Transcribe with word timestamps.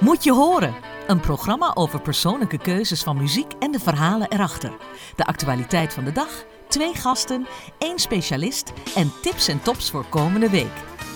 Moet 0.00 0.24
je 0.24 0.32
horen. 0.32 0.74
Een 1.06 1.20
programma 1.20 1.74
over 1.74 2.00
persoonlijke 2.00 2.58
keuzes 2.58 3.02
van 3.02 3.16
muziek 3.16 3.52
en 3.58 3.70
de 3.70 3.80
verhalen 3.80 4.32
erachter. 4.32 4.72
De 5.16 5.26
actualiteit 5.26 5.92
van 5.92 6.04
de 6.04 6.12
dag, 6.12 6.44
twee 6.68 6.94
gasten, 6.94 7.46
één 7.78 7.98
specialist 7.98 8.72
en 8.94 9.12
tips 9.22 9.48
en 9.48 9.62
tops 9.62 9.90
voor 9.90 10.04
komende 10.08 10.50
week. 10.50 10.72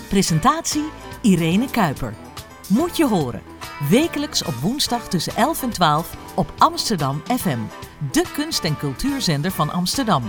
Presentatie 0.09 0.89
Irene 1.21 1.69
Kuiper. 1.69 2.13
Moet 2.67 2.97
je 2.97 3.05
horen. 3.05 3.41
Wekelijks 3.89 4.43
op 4.43 4.53
woensdag 4.53 5.07
tussen 5.07 5.35
11 5.35 5.63
en 5.63 5.69
12 5.69 6.15
op 6.35 6.53
Amsterdam 6.57 7.21
FM. 7.37 7.59
De 8.11 8.23
kunst- 8.33 8.63
en 8.63 8.77
cultuurzender 8.77 9.51
van 9.51 9.71
Amsterdam. 9.71 10.23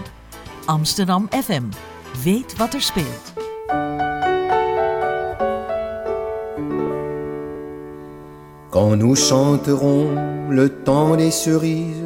Amsterdam 0.65 1.29
FM. 1.43 1.65
Weet 2.23 2.57
wat 2.57 2.75
er 2.75 2.83
speelt. 2.83 3.33
Quand 8.77 8.97
nous 8.97 9.17
chanterons 9.17 10.51
le 10.51 10.69
temps 10.83 11.17
des 11.17 11.31
cerises. 11.31 12.05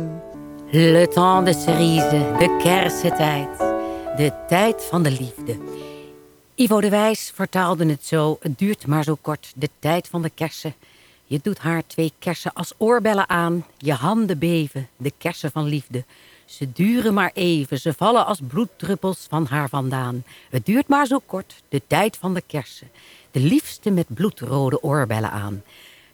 Le 0.72 1.04
temps 1.06 1.42
de 1.42 1.52
cerise, 1.52 2.10
de 2.38 2.58
kersentijd, 2.62 3.58
de 4.16 4.32
tijd 4.48 4.84
van 4.84 5.02
de 5.02 5.10
liefde. 5.10 5.58
Ivo 6.54 6.80
de 6.80 6.88
Wijs 6.88 7.32
vertaalde 7.34 7.86
het 7.86 8.04
zo, 8.04 8.38
het 8.40 8.58
duurt 8.58 8.86
maar 8.86 9.04
zo 9.04 9.16
kort, 9.20 9.52
de 9.56 9.68
tijd 9.78 10.08
van 10.08 10.22
de 10.22 10.30
kersen. 10.30 10.74
Je 11.24 11.40
doet 11.42 11.58
haar 11.58 11.82
twee 11.86 12.12
kersen 12.18 12.52
als 12.52 12.72
oorbellen 12.76 13.28
aan, 13.28 13.66
je 13.78 13.92
handen 13.92 14.38
beven, 14.38 14.88
de 14.96 15.12
kersen 15.18 15.50
van 15.50 15.64
liefde. 15.64 16.04
Ze 16.44 16.72
duren 16.72 17.14
maar 17.14 17.30
even, 17.34 17.78
ze 17.78 17.92
vallen 17.92 18.26
als 18.26 18.40
bloeddruppels 18.48 19.26
van 19.28 19.46
haar 19.46 19.68
vandaan. 19.68 20.24
Het 20.50 20.66
duurt 20.66 20.88
maar 20.88 21.06
zo 21.06 21.18
kort, 21.26 21.62
de 21.68 21.82
tijd 21.86 22.16
van 22.16 22.34
de 22.34 22.42
kersen. 22.46 22.90
De 23.30 23.40
liefste 23.40 23.90
met 23.90 24.06
bloedrode 24.14 24.82
oorbellen 24.82 25.30
aan. 25.30 25.62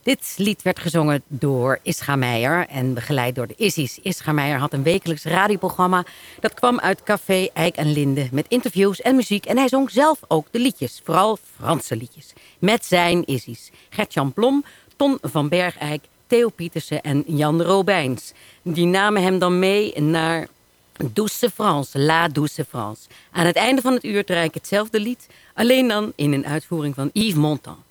Dit 0.06 0.34
lied 0.36 0.62
werd 0.62 0.78
gezongen 0.78 1.22
door 1.28 1.78
Ischa 1.82 2.16
Meijer 2.16 2.66
en 2.68 2.94
begeleid 2.94 3.34
door 3.34 3.46
de 3.46 3.54
Issies. 3.56 3.98
Ischa 4.02 4.32
Meijer 4.32 4.58
had 4.58 4.72
een 4.72 4.82
wekelijks 4.82 5.24
radioprogramma. 5.24 6.04
Dat 6.40 6.54
kwam 6.54 6.80
uit 6.80 7.02
Café 7.02 7.48
Eik 7.52 7.76
en 7.76 7.92
Linde 7.92 8.28
met 8.32 8.46
interviews 8.48 9.00
en 9.00 9.16
muziek. 9.16 9.46
En 9.46 9.56
hij 9.56 9.68
zong 9.68 9.90
zelf 9.90 10.18
ook 10.28 10.46
de 10.50 10.58
liedjes, 10.58 11.00
vooral 11.04 11.38
Franse 11.56 11.96
liedjes. 11.96 12.32
Met 12.58 12.84
zijn 12.84 13.24
Issies. 13.24 13.70
Gert-Jan 13.90 14.34
Ton 14.96 15.18
van 15.22 15.48
Bergijk, 15.48 16.04
Theo 16.26 16.48
Pietersen 16.48 17.02
en 17.02 17.24
Jan 17.26 17.62
Robijns. 17.62 18.32
Die 18.62 18.86
namen 18.86 19.22
hem 19.22 19.38
dan 19.38 19.58
mee 19.58 20.00
naar 20.00 20.46
Douce 21.12 21.50
France, 21.50 21.98
La 21.98 22.28
Douce 22.28 22.64
France. 22.64 23.02
Aan 23.30 23.46
het 23.46 23.56
einde 23.56 23.82
van 23.82 23.92
het 23.92 24.04
uur 24.04 24.24
draai 24.24 24.46
ik 24.46 24.54
hetzelfde 24.54 25.00
lied, 25.00 25.26
alleen 25.54 25.88
dan 25.88 26.12
in 26.16 26.32
een 26.32 26.46
uitvoering 26.46 26.94
van 26.94 27.10
Yves 27.12 27.34
Montand. 27.34 27.85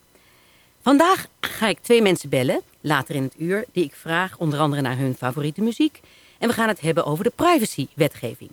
Vandaag 0.86 1.28
ga 1.40 1.68
ik 1.68 1.80
twee 1.80 2.02
mensen 2.02 2.30
bellen, 2.30 2.62
later 2.82 3.16
in 3.16 3.24
het 3.24 3.34
uur, 3.38 3.66
die 3.72 3.84
ik 3.84 3.96
vraag 3.96 4.38
onder 4.38 4.60
andere 4.60 4.82
naar 4.82 4.98
hun 4.98 5.16
favoriete 5.16 5.62
muziek. 5.62 6.00
En 6.40 6.48
we 6.48 6.54
gaan 6.54 6.68
het 6.68 6.82
hebben 6.82 7.06
over 7.06 7.24
de 7.24 7.32
privacywetgeving. 7.36 8.50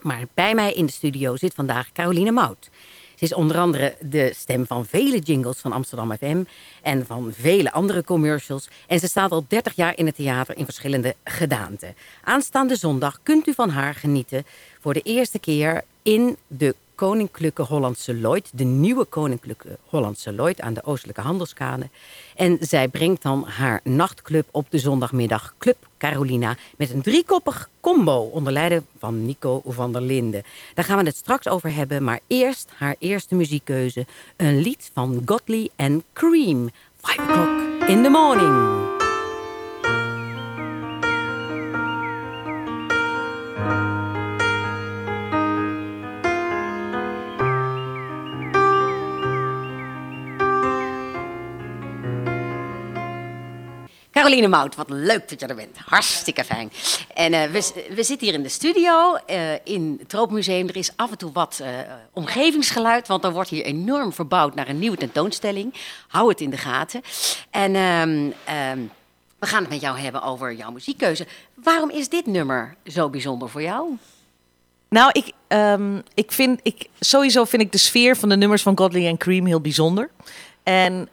Maar 0.00 0.24
bij 0.34 0.54
mij 0.54 0.72
in 0.72 0.86
de 0.86 0.92
studio 0.92 1.36
zit 1.36 1.54
vandaag 1.54 1.92
Caroline 1.92 2.30
Mout. 2.30 2.70
Ze 3.14 3.24
is 3.24 3.34
onder 3.34 3.58
andere 3.58 3.96
de 4.00 4.32
stem 4.34 4.66
van 4.66 4.86
vele 4.86 5.18
jingles 5.18 5.58
van 5.58 5.72
Amsterdam 5.72 6.16
FM 6.16 6.44
en 6.82 7.06
van 7.06 7.32
vele 7.32 7.72
andere 7.72 8.04
commercials. 8.04 8.68
En 8.86 9.00
ze 9.00 9.08
staat 9.08 9.30
al 9.30 9.44
30 9.48 9.76
jaar 9.76 9.98
in 9.98 10.06
het 10.06 10.14
theater 10.14 10.56
in 10.56 10.64
verschillende 10.64 11.14
gedaanten. 11.24 11.94
Aanstaande 12.24 12.76
zondag 12.76 13.18
kunt 13.22 13.46
u 13.46 13.54
van 13.54 13.70
haar 13.70 13.94
genieten 13.94 14.46
voor 14.80 14.94
de 14.94 15.02
eerste 15.02 15.38
keer 15.38 15.84
in 16.02 16.36
de 16.46 16.74
Koninklijke 17.00 17.62
Hollandse 17.62 18.14
Lloyd, 18.14 18.50
de 18.52 18.64
nieuwe 18.64 19.04
Koninklijke 19.04 19.78
Hollandse 19.88 20.32
Lloyd 20.32 20.60
aan 20.60 20.74
de 20.74 20.84
Oostelijke 20.84 21.20
Handelskade. 21.20 21.88
En 22.36 22.56
zij 22.60 22.88
brengt 22.88 23.22
dan 23.22 23.44
haar 23.44 23.80
nachtclub 23.84 24.48
op 24.50 24.66
de 24.70 24.78
zondagmiddag, 24.78 25.54
Club 25.58 25.76
Carolina, 25.98 26.56
met 26.76 26.90
een 26.90 27.02
driekoppig 27.02 27.68
combo 27.80 28.20
onder 28.20 28.52
leiding 28.52 28.82
van 28.98 29.26
Nico 29.26 29.62
van 29.66 29.92
der 29.92 30.02
Linden. 30.02 30.42
Daar 30.74 30.84
gaan 30.84 30.98
we 30.98 31.04
het 31.04 31.16
straks 31.16 31.48
over 31.48 31.74
hebben, 31.74 32.04
maar 32.04 32.20
eerst 32.26 32.68
haar 32.76 32.96
eerste 32.98 33.34
muziekkeuze, 33.34 34.06
een 34.36 34.58
lied 34.60 34.90
van 34.92 35.22
Godley 35.24 35.68
en 35.76 36.04
Cream, 36.12 36.70
Five 36.96 37.22
O'Clock 37.22 37.88
in 37.88 38.02
the 38.02 38.08
Morning. 38.08 38.99
Caroline 54.30 54.56
Mout, 54.56 54.76
wat 54.76 54.90
leuk 54.90 55.28
dat 55.28 55.40
je 55.40 55.46
er 55.46 55.54
bent. 55.54 55.76
Hartstikke 55.84 56.44
fijn. 56.44 56.72
En 57.14 57.32
uh, 57.32 57.42
we, 57.94 58.02
zitten 58.02 58.26
hier 58.26 58.34
in 58.34 58.42
de 58.42 58.48
studio 58.48 59.16
uh, 59.30 59.52
in 59.64 59.96
het 59.98 60.08
Troopmuseum. 60.08 60.68
Er 60.68 60.76
is 60.76 60.90
af 60.96 61.10
en 61.10 61.18
toe 61.18 61.32
wat 61.32 61.60
uh, 61.62 61.68
omgevingsgeluid, 62.12 63.08
want 63.08 63.24
er 63.24 63.32
wordt 63.32 63.50
hier 63.50 63.64
enorm 63.64 64.12
verbouwd 64.12 64.54
naar 64.54 64.68
een 64.68 64.78
nieuwe 64.78 64.96
tentoonstelling. 64.96 65.74
Hou 66.08 66.28
het 66.28 66.40
in 66.40 66.50
de 66.50 66.56
gaten. 66.56 67.00
En 67.50 67.76
um, 67.76 68.34
um, 68.70 68.90
we 69.38 69.46
gaan 69.46 69.60
het 69.60 69.70
met 69.70 69.80
jou 69.80 69.98
hebben 69.98 70.22
over 70.22 70.52
jouw 70.52 70.70
muziekkeuze. 70.70 71.26
Waarom 71.54 71.90
is 71.90 72.08
dit 72.08 72.26
nummer 72.26 72.76
zo 72.86 73.08
bijzonder 73.08 73.48
voor 73.48 73.62
jou? 73.62 73.96
Nou, 74.88 75.10
ik, 75.12 75.32
um, 75.48 76.02
ik 76.14 76.32
vind, 76.32 76.60
ik, 76.62 76.86
sowieso 77.00 77.44
vind 77.44 77.62
ik 77.62 77.72
de 77.72 77.78
sfeer 77.78 78.16
van 78.16 78.28
de 78.28 78.36
nummers 78.36 78.62
van 78.62 78.78
Godley 78.78 79.06
en 79.06 79.16
Cream 79.16 79.46
heel 79.46 79.60
bijzonder. 79.60 80.10
En 80.62 81.08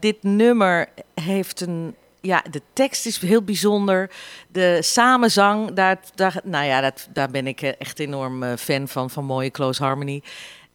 dit 0.00 0.22
nummer 0.22 0.88
heeft 1.14 1.60
een 1.60 1.94
ja, 2.24 2.44
de 2.50 2.62
tekst 2.72 3.06
is 3.06 3.18
heel 3.18 3.42
bijzonder. 3.42 4.10
De 4.48 4.78
samenzang, 4.80 5.72
daar, 5.72 5.98
daar, 6.14 6.40
nou 6.44 6.64
ja, 6.64 6.80
dat, 6.80 7.08
daar 7.12 7.30
ben 7.30 7.46
ik 7.46 7.62
echt 7.62 7.98
enorm 7.98 8.56
fan 8.56 8.88
van, 8.88 9.10
van 9.10 9.24
mooie 9.24 9.50
close 9.50 9.82
harmony. 9.82 10.22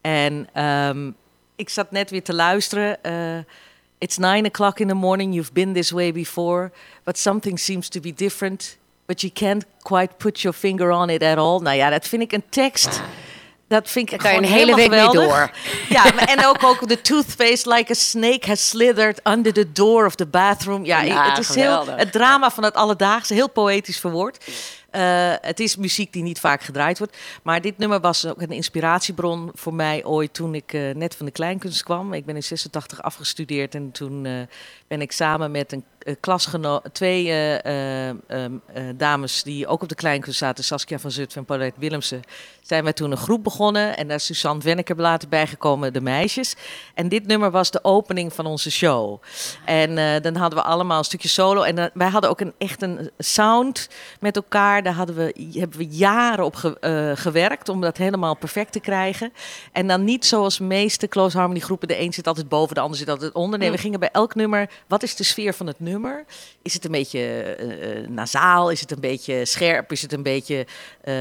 En 0.02 0.64
um, 0.64 1.16
ik 1.56 1.70
zat 1.70 1.92
net 1.92 2.10
weer 2.10 2.24
te 2.24 2.34
luisteren. 2.34 2.98
Uh, 3.04 3.44
It's 4.02 4.18
nine 4.18 4.48
o'clock 4.48 4.80
in 4.80 4.88
the 4.88 4.96
morning, 4.96 5.34
you've 5.34 5.52
been 5.52 5.74
this 5.74 5.92
way 5.92 6.14
before, 6.14 6.72
but 7.04 7.18
something 7.18 7.60
seems 7.60 7.90
to 7.90 8.00
be 8.00 8.14
different, 8.14 8.78
but 9.06 9.22
you 9.22 9.30
can't 9.30 9.66
quite 9.84 10.14
put 10.18 10.42
your 10.42 10.54
finger 10.54 10.90
on 10.92 11.10
it 11.10 11.22
at 11.22 11.38
all. 11.38 11.60
Nou 11.60 11.76
ja, 11.76 11.90
dat 11.90 12.08
vind 12.08 12.22
ik 12.22 12.32
een 12.32 12.44
tekst. 12.50 13.02
Dat 13.70 13.90
vind 13.90 14.12
ik 14.12 14.18
kan 14.18 14.32
je 14.32 14.38
een 14.38 14.44
hele 14.44 14.76
week 14.76 14.90
mee 14.90 15.10
door. 15.10 15.52
Ja, 15.90 16.28
en 16.28 16.46
ook, 16.46 16.64
ook 16.64 16.88
de 16.88 17.02
toothpaste 17.02 17.70
like 17.70 17.92
a 17.92 17.96
snake 17.96 18.48
has 18.48 18.70
slithered 18.70 19.20
under 19.24 19.54
the 19.54 19.72
door 19.72 20.06
of 20.06 20.16
the 20.16 20.26
bathroom. 20.26 20.86
Ja, 20.86 21.02
ja 21.02 21.30
het 21.30 21.38
is 21.38 21.56
heel 21.56 21.86
het 21.88 22.12
drama 22.12 22.52
van 22.52 22.64
het 22.64 22.74
alledaagse, 22.74 23.34
heel 23.34 23.50
poëtisch 23.50 24.00
verwoord. 24.00 24.46
Uh, 24.92 25.34
het 25.42 25.60
is 25.60 25.76
muziek 25.76 26.14
die 26.14 26.24
niet 26.24 26.40
vaak 26.40 26.62
gedraaid 26.62 26.98
wordt. 26.98 27.18
Maar 27.44 27.62
dit 27.62 27.78
nummer 27.78 28.00
was 28.00 28.26
ook 28.26 28.42
een 28.42 28.52
inspiratiebron 28.52 29.52
voor 29.54 29.74
mij 29.74 30.06
ooit 30.06 30.34
toen 30.34 30.56
ik 30.56 30.74
uh, 30.74 30.96
net 30.96 31.16
van 31.16 31.26
de 31.26 31.32
kleinkunst 31.32 31.84
kwam. 31.84 32.14
Ik 32.14 32.26
ben 32.26 32.36
in 32.36 32.44
86 32.44 33.02
afgestudeerd 33.02 33.76
en 33.76 33.92
toen 33.92 34.26
uh, 34.26 34.42
ben 34.90 35.02
ik 35.02 35.12
samen 35.12 35.52
met 35.52 35.72
een 35.72 35.84
klasgenoot, 36.20 36.90
twee 36.92 37.32
um, 38.28 38.62
dames 38.96 39.44
die 39.44 39.68
ook 39.68 39.82
op 39.82 39.90
de 39.90 39.96
kleinkunst 39.96 40.40
zaten, 40.40 40.64
Saskia 40.64 41.00
van 41.00 41.12
Zutphen 41.12 41.40
en 41.40 41.46
Paulette 41.46 41.80
Willemsen, 41.80 42.22
zijn 42.62 42.84
wij 42.84 42.94
toen 42.94 43.12
een 43.12 43.18
groep 43.18 43.44
begonnen. 43.44 43.98
En 43.98 44.08
daar 44.08 44.18
is 44.18 44.26
Suzanne 44.26 44.64
Wenneker 44.64 44.96
later 44.96 45.30
bijgekomen, 45.30 45.94
de 45.94 46.02
meisjes. 46.02 46.56
En 46.94 47.10
dit 47.10 47.28
nummer 47.28 47.52
was 47.52 47.72
de 47.72 47.84
opening 47.84 48.34
van 48.34 48.46
onze 48.46 48.72
show. 48.72 49.22
En 49.66 50.22
dan 50.22 50.36
hadden 50.36 50.60
we 50.60 50.66
allemaal 50.66 50.98
een 50.98 51.04
stukje 51.04 51.28
solo. 51.28 51.62
En 51.62 51.92
wij 51.94 52.10
hadden 52.10 52.30
ook 52.30 52.40
een, 52.40 52.54
echt 52.58 52.82
een 52.82 53.12
sound 53.18 53.90
met 54.20 54.36
elkaar. 54.36 54.84
Daar 54.84 54.94
hadden 54.94 55.16
we, 55.16 55.50
hebben 55.54 55.78
we 55.78 55.88
jaren 55.88 56.46
op 56.46 56.56
ge, 56.56 57.14
gewerkt 57.16 57.70
om 57.70 57.82
dat 57.82 57.98
helemaal 57.98 58.36
perfect 58.36 58.72
te 58.72 58.80
krijgen. 58.80 59.34
En 59.72 59.88
dan 59.88 60.04
niet 60.04 60.26
zoals 60.26 60.58
de 60.58 60.64
meeste 60.64 61.08
close 61.08 61.38
harmony 61.38 61.60
groepen. 61.60 61.88
De 61.88 62.00
een 62.00 62.14
zit 62.14 62.28
altijd 62.28 62.50
boven, 62.50 62.76
de 62.76 62.82
ander 62.82 62.98
zit 62.98 63.10
altijd 63.10 63.34
onder. 63.34 63.60
Nee, 63.60 63.72
we 63.72 63.78
gingen 63.78 64.00
bij 64.00 64.10
elk 64.12 64.36
nummer. 64.36 64.70
Wat 64.88 65.04
is 65.04 65.16
de 65.16 65.24
sfeer 65.24 65.54
van 65.54 65.68
het 65.68 65.80
nummer? 65.80 66.26
Is 66.62 66.74
het 66.74 66.86
een 66.86 66.92
beetje 66.92 67.58
uh, 67.60 68.08
nasaal? 68.08 68.72
Is 68.72 68.82
het 68.82 68.92
een 68.92 69.00
beetje 69.00 69.46
scherp? 69.46 69.92
Is 69.92 70.02
het 70.02 70.14
een 70.14 70.24
beetje. 70.24 70.66
Uh, 71.04 71.16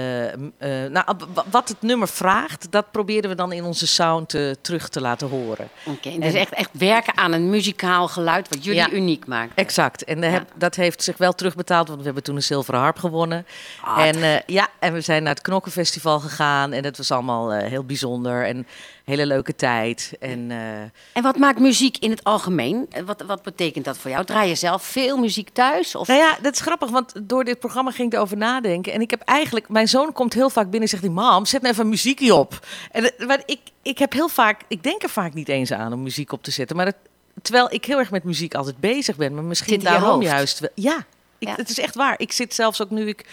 nou, 0.90 1.16
wat 1.50 1.68
het 1.68 1.82
nummer 1.82 2.08
vraagt, 2.08 2.66
dat 2.70 2.90
probeerden 2.90 3.30
we 3.30 3.36
dan 3.36 3.52
in 3.52 3.64
onze 3.64 3.86
sound 3.86 4.36
terug 4.60 4.88
te 4.88 5.00
laten 5.00 5.28
horen. 5.28 5.68
Oké, 5.84 6.08
okay, 6.08 6.18
dus 6.18 6.34
echt, 6.34 6.52
echt 6.52 6.70
werken 6.72 7.16
aan 7.16 7.32
een 7.32 7.50
muzikaal 7.50 8.08
geluid 8.08 8.48
wat 8.48 8.64
jullie 8.64 8.80
ja, 8.80 8.90
uniek 8.90 9.26
maakt. 9.26 9.52
Exact. 9.54 10.04
En 10.04 10.20
ja. 10.20 10.28
heb, 10.28 10.52
dat 10.54 10.74
heeft 10.74 11.02
zich 11.02 11.16
wel 11.16 11.32
terugbetaald, 11.32 11.86
want 11.88 11.98
we 11.98 12.04
hebben 12.04 12.22
toen 12.22 12.36
een 12.36 12.42
zilveren 12.42 12.80
harp 12.80 12.98
gewonnen. 12.98 13.46
Ah, 13.82 14.06
en 14.06 14.42
ja, 14.46 14.68
en 14.78 14.92
we 14.92 15.00
zijn 15.00 15.22
naar 15.22 15.34
het 15.34 15.42
Knokkenfestival 15.42 16.20
gegaan 16.20 16.72
en 16.72 16.82
dat 16.82 16.96
was 16.96 17.10
allemaal 17.10 17.52
heel 17.52 17.84
bijzonder 17.84 18.46
en 18.46 18.66
hele 19.08 19.26
leuke 19.26 19.54
tijd. 19.56 20.12
En, 20.20 20.50
uh... 20.50 20.80
en 21.12 21.22
wat 21.22 21.36
maakt 21.36 21.58
muziek 21.58 21.98
in 21.98 22.10
het 22.10 22.24
algemeen? 22.24 22.88
Wat, 23.04 23.22
wat 23.26 23.42
betekent 23.42 23.84
dat 23.84 23.98
voor 23.98 24.10
jou? 24.10 24.24
Draai 24.24 24.48
je 24.48 24.54
zelf 24.54 24.82
veel 24.82 25.16
muziek 25.16 25.48
thuis? 25.48 25.94
Of? 25.94 26.08
Nou 26.08 26.20
ja, 26.20 26.38
dat 26.42 26.52
is 26.52 26.60
grappig, 26.60 26.90
want 26.90 27.12
door 27.22 27.44
dit 27.44 27.58
programma 27.58 27.90
ging 27.90 28.08
ik 28.08 28.14
erover 28.14 28.36
nadenken. 28.36 28.92
En 28.92 29.00
ik 29.00 29.10
heb 29.10 29.20
eigenlijk, 29.20 29.68
mijn 29.68 29.88
zoon 29.88 30.12
komt 30.12 30.34
heel 30.34 30.50
vaak 30.50 30.70
binnen 30.70 30.90
en 30.90 30.98
zegt: 30.98 31.12
Mam, 31.12 31.46
zet 31.46 31.62
nou 31.62 31.74
even 31.74 31.88
muziekje 31.88 32.34
op. 32.34 32.66
En 32.90 33.12
maar 33.26 33.42
ik, 33.46 33.60
ik 33.82 33.98
heb 33.98 34.12
heel 34.12 34.28
vaak, 34.28 34.60
ik 34.68 34.82
denk 34.82 35.02
er 35.02 35.08
vaak 35.08 35.34
niet 35.34 35.48
eens 35.48 35.72
aan 35.72 35.92
om 35.92 36.02
muziek 36.02 36.32
op 36.32 36.42
te 36.42 36.50
zetten, 36.50 36.76
maar 36.76 36.86
het, 36.86 36.96
terwijl 37.42 37.72
ik 37.72 37.84
heel 37.84 37.98
erg 37.98 38.10
met 38.10 38.24
muziek 38.24 38.54
altijd 38.54 38.78
bezig 38.78 39.16
ben, 39.16 39.34
maar 39.34 39.44
misschien 39.44 39.80
daarom 39.80 40.22
juist. 40.22 40.60
Wel. 40.60 40.70
Ja, 40.74 41.06
ik, 41.38 41.48
het 41.48 41.70
is 41.70 41.78
echt 41.78 41.94
waar. 41.94 42.14
Ik 42.16 42.32
zit 42.32 42.54
zelfs 42.54 42.82
ook 42.82 42.90
nu 42.90 43.08
ik. 43.08 43.26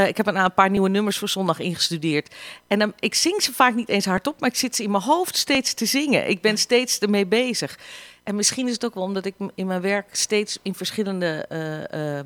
Uh, 0.00 0.08
ik 0.08 0.16
heb 0.16 0.26
een, 0.26 0.54
paar 0.54 0.70
nieuwe 0.70 0.88
nummers 0.88 1.18
voor 1.18 1.28
zondag 1.28 1.58
ingestudeerd. 1.58 2.34
En 2.66 2.78
dan, 2.78 2.92
ik 2.98 3.14
zing 3.14 3.42
ze 3.42 3.52
vaak 3.52 3.74
niet 3.74 3.88
eens 3.88 4.04
hardop, 4.04 4.40
maar 4.40 4.48
ik 4.48 4.56
zit 4.56 4.76
ze 4.76 4.82
in 4.82 4.90
mijn 4.90 5.02
hoofd 5.02 5.36
steeds 5.36 5.74
te 5.74 5.84
zingen. 5.84 6.28
Ik 6.28 6.40
ben 6.40 6.58
steeds 6.58 6.98
ermee 6.98 7.26
bezig. 7.26 7.78
En 8.22 8.34
misschien 8.34 8.66
is 8.66 8.72
het 8.72 8.84
ook 8.84 8.94
wel 8.94 9.02
omdat 9.02 9.24
ik 9.24 9.34
in 9.54 9.66
mijn 9.66 9.80
werk 9.80 10.14
steeds 10.14 10.58
in 10.62 10.74
verschillende. 10.74 11.46
Uh, 11.52 12.16
uh, 12.16 12.20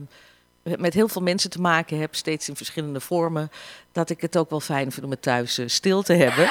met 0.64 0.94
heel 0.94 1.08
veel 1.08 1.22
mensen 1.22 1.50
te 1.50 1.60
maken 1.60 1.98
heb, 1.98 2.14
steeds 2.14 2.48
in 2.48 2.56
verschillende 2.56 3.00
vormen, 3.00 3.50
dat 3.92 4.10
ik 4.10 4.20
het 4.20 4.36
ook 4.36 4.50
wel 4.50 4.60
fijn 4.60 4.92
vind 4.92 5.04
om 5.04 5.10
het 5.10 5.22
thuis 5.22 5.58
uh, 5.58 5.68
stil 5.68 6.02
te 6.02 6.12
hebben. 6.12 6.44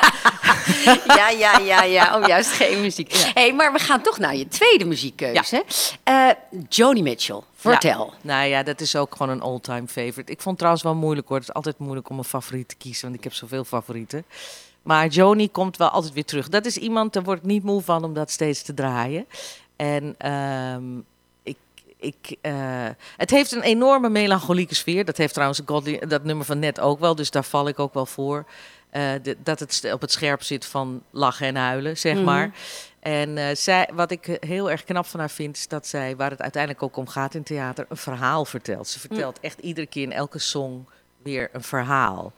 ja, 1.17 1.29
ja, 1.29 1.57
ja, 1.57 1.83
ja. 1.83 2.17
Oh, 2.17 2.27
juist 2.27 2.51
geen 2.51 2.81
muziek. 2.81 3.11
Ja. 3.11 3.31
hey, 3.33 3.53
maar 3.53 3.73
we 3.73 3.79
gaan 3.79 4.01
toch 4.01 4.17
naar 4.17 4.35
je 4.35 4.47
tweede 4.47 4.85
muziekkeuze. 4.85 5.63
Ja. 6.03 6.29
Uh, 6.29 6.61
Joni 6.69 7.01
Mitchell, 7.01 7.41
vertel. 7.55 8.05
Ja. 8.05 8.17
Nou 8.21 8.47
ja, 8.47 8.63
dat 8.63 8.81
is 8.81 8.95
ook 8.95 9.15
gewoon 9.15 9.31
een 9.31 9.41
all-time 9.41 9.87
favorite. 9.87 10.31
Ik 10.31 10.41
vond 10.41 10.45
het 10.45 10.57
trouwens 10.57 10.83
wel 10.83 10.95
moeilijk 10.95 11.27
hoor. 11.27 11.37
Het 11.37 11.47
is 11.47 11.53
altijd 11.53 11.77
moeilijk 11.77 12.09
om 12.09 12.17
een 12.17 12.23
favoriet 12.23 12.67
te 12.67 12.75
kiezen, 12.75 13.03
want 13.03 13.17
ik 13.17 13.23
heb 13.23 13.33
zoveel 13.33 13.63
favorieten. 13.63 14.25
Maar 14.81 15.07
Joni 15.07 15.51
komt 15.51 15.77
wel 15.77 15.89
altijd 15.89 16.13
weer 16.13 16.25
terug. 16.25 16.49
Dat 16.49 16.65
is 16.65 16.77
iemand, 16.77 17.13
daar 17.13 17.23
word 17.23 17.37
ik 17.37 17.43
niet 17.43 17.63
moe 17.63 17.81
van 17.81 18.03
om 18.03 18.13
dat 18.13 18.31
steeds 18.31 18.61
te 18.61 18.73
draaien. 18.73 19.25
En 19.75 20.31
um, 20.31 21.05
ik, 22.03 22.35
uh, 22.41 22.53
het 23.17 23.29
heeft 23.29 23.51
een 23.51 23.61
enorme 23.61 24.09
melancholieke 24.09 24.75
sfeer. 24.75 25.05
Dat 25.05 25.17
heeft 25.17 25.33
trouwens 25.33 25.61
Godly, 25.65 25.99
dat 25.99 26.23
nummer 26.23 26.45
van 26.45 26.59
net 26.59 26.79
ook 26.79 26.99
wel, 26.99 27.15
dus 27.15 27.31
daar 27.31 27.43
val 27.43 27.67
ik 27.67 27.79
ook 27.79 27.93
wel 27.93 28.05
voor. 28.05 28.45
Uh, 28.91 29.11
de, 29.21 29.37
dat 29.43 29.59
het 29.59 29.89
op 29.93 30.01
het 30.01 30.11
scherp 30.11 30.43
zit 30.43 30.65
van 30.65 31.03
lachen 31.09 31.47
en 31.47 31.55
huilen, 31.55 31.97
zeg 31.97 32.15
mm. 32.15 32.23
maar. 32.23 32.51
En 32.99 33.37
uh, 33.37 33.45
zij, 33.53 33.89
wat 33.93 34.11
ik 34.11 34.37
heel 34.39 34.71
erg 34.71 34.83
knap 34.83 35.05
van 35.05 35.19
haar 35.19 35.29
vind, 35.29 35.57
is 35.57 35.67
dat 35.67 35.87
zij, 35.87 36.15
waar 36.15 36.29
het 36.29 36.41
uiteindelijk 36.41 36.83
ook 36.83 36.97
om 36.97 37.07
gaat 37.07 37.33
in 37.33 37.43
theater, 37.43 37.85
een 37.89 37.97
verhaal 37.97 38.45
vertelt. 38.45 38.87
Ze 38.87 38.99
vertelt 38.99 39.37
mm. 39.37 39.43
echt 39.43 39.59
iedere 39.59 39.87
keer 39.87 40.03
in 40.03 40.11
elke 40.11 40.39
song 40.39 40.87
weer 41.23 41.49
een 41.51 41.63
verhaal. 41.63 42.33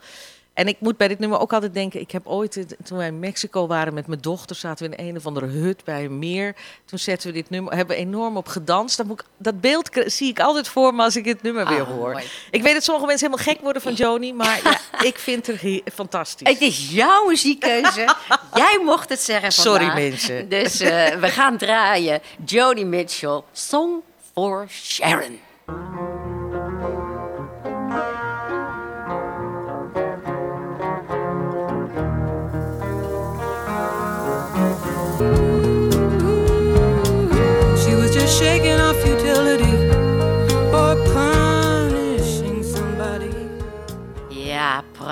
En 0.56 0.68
ik 0.68 0.76
moet 0.80 0.96
bij 0.96 1.08
dit 1.08 1.18
nummer 1.18 1.38
ook 1.38 1.52
altijd 1.52 1.74
denken, 1.74 2.00
ik 2.00 2.10
heb 2.10 2.26
ooit, 2.26 2.76
toen 2.84 2.98
wij 2.98 3.06
in 3.06 3.18
Mexico 3.18 3.66
waren 3.66 3.94
met 3.94 4.06
mijn 4.06 4.20
dochter, 4.20 4.56
zaten 4.56 4.90
we 4.90 4.96
in 4.96 5.08
een 5.08 5.16
of 5.16 5.26
andere 5.26 5.46
hut 5.46 5.84
bij 5.84 6.04
een 6.04 6.18
meer. 6.18 6.54
Toen 6.84 6.98
zetten 6.98 7.28
we 7.28 7.34
dit 7.34 7.50
nummer, 7.50 7.74
hebben 7.74 7.96
we 7.96 8.02
enorm 8.02 8.36
op 8.36 8.48
gedanst. 8.48 8.96
Dat, 8.96 9.06
moet 9.06 9.20
ik, 9.20 9.26
dat 9.36 9.60
beeld 9.60 9.90
zie 10.06 10.28
ik 10.28 10.40
altijd 10.40 10.68
voor 10.68 10.94
me 10.94 11.02
als 11.02 11.16
ik 11.16 11.24
dit 11.24 11.42
nummer 11.42 11.68
weer 11.68 11.80
ah, 11.80 11.88
hoor. 11.88 12.22
Ik 12.50 12.62
weet 12.62 12.74
dat 12.74 12.84
sommige 12.84 13.06
mensen 13.06 13.26
helemaal 13.26 13.54
gek 13.54 13.62
worden 13.62 13.82
van 13.82 13.94
Joni, 13.94 14.32
maar 14.32 14.60
ja, 14.64 14.78
ik 15.10 15.18
vind 15.18 15.46
het 15.46 15.82
fantastisch. 15.94 16.48
Het 16.48 16.60
is 16.60 16.90
jouw 16.90 17.26
muziekkeuze. 17.26 18.14
Jij 18.54 18.80
mocht 18.84 19.08
het 19.08 19.20
zeggen 19.20 19.52
vandaag. 19.52 19.82
Sorry 19.82 20.10
mensen. 20.10 20.48
Dus 20.48 20.80
uh, 20.80 21.08
we 21.08 21.28
gaan 21.28 21.56
draaien. 21.56 22.20
Joni 22.44 22.84
Mitchell, 22.84 23.42
Song 23.52 24.02
for 24.32 24.66
Sharon. 24.68 25.38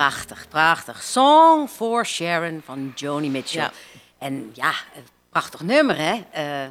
Prachtig, 0.05 0.49
prachtig. 0.49 1.03
Song 1.03 1.69
for 1.69 2.05
Sharon 2.07 2.63
van 2.65 2.93
Joni 2.95 3.31
Mitchell. 3.31 3.63
Ja. 3.63 3.73
En 4.19 4.51
ja, 4.55 4.73
prachtig 5.31 5.61
nummer, 5.61 5.97
hè? 5.97 6.15
Uh, 6.65 6.69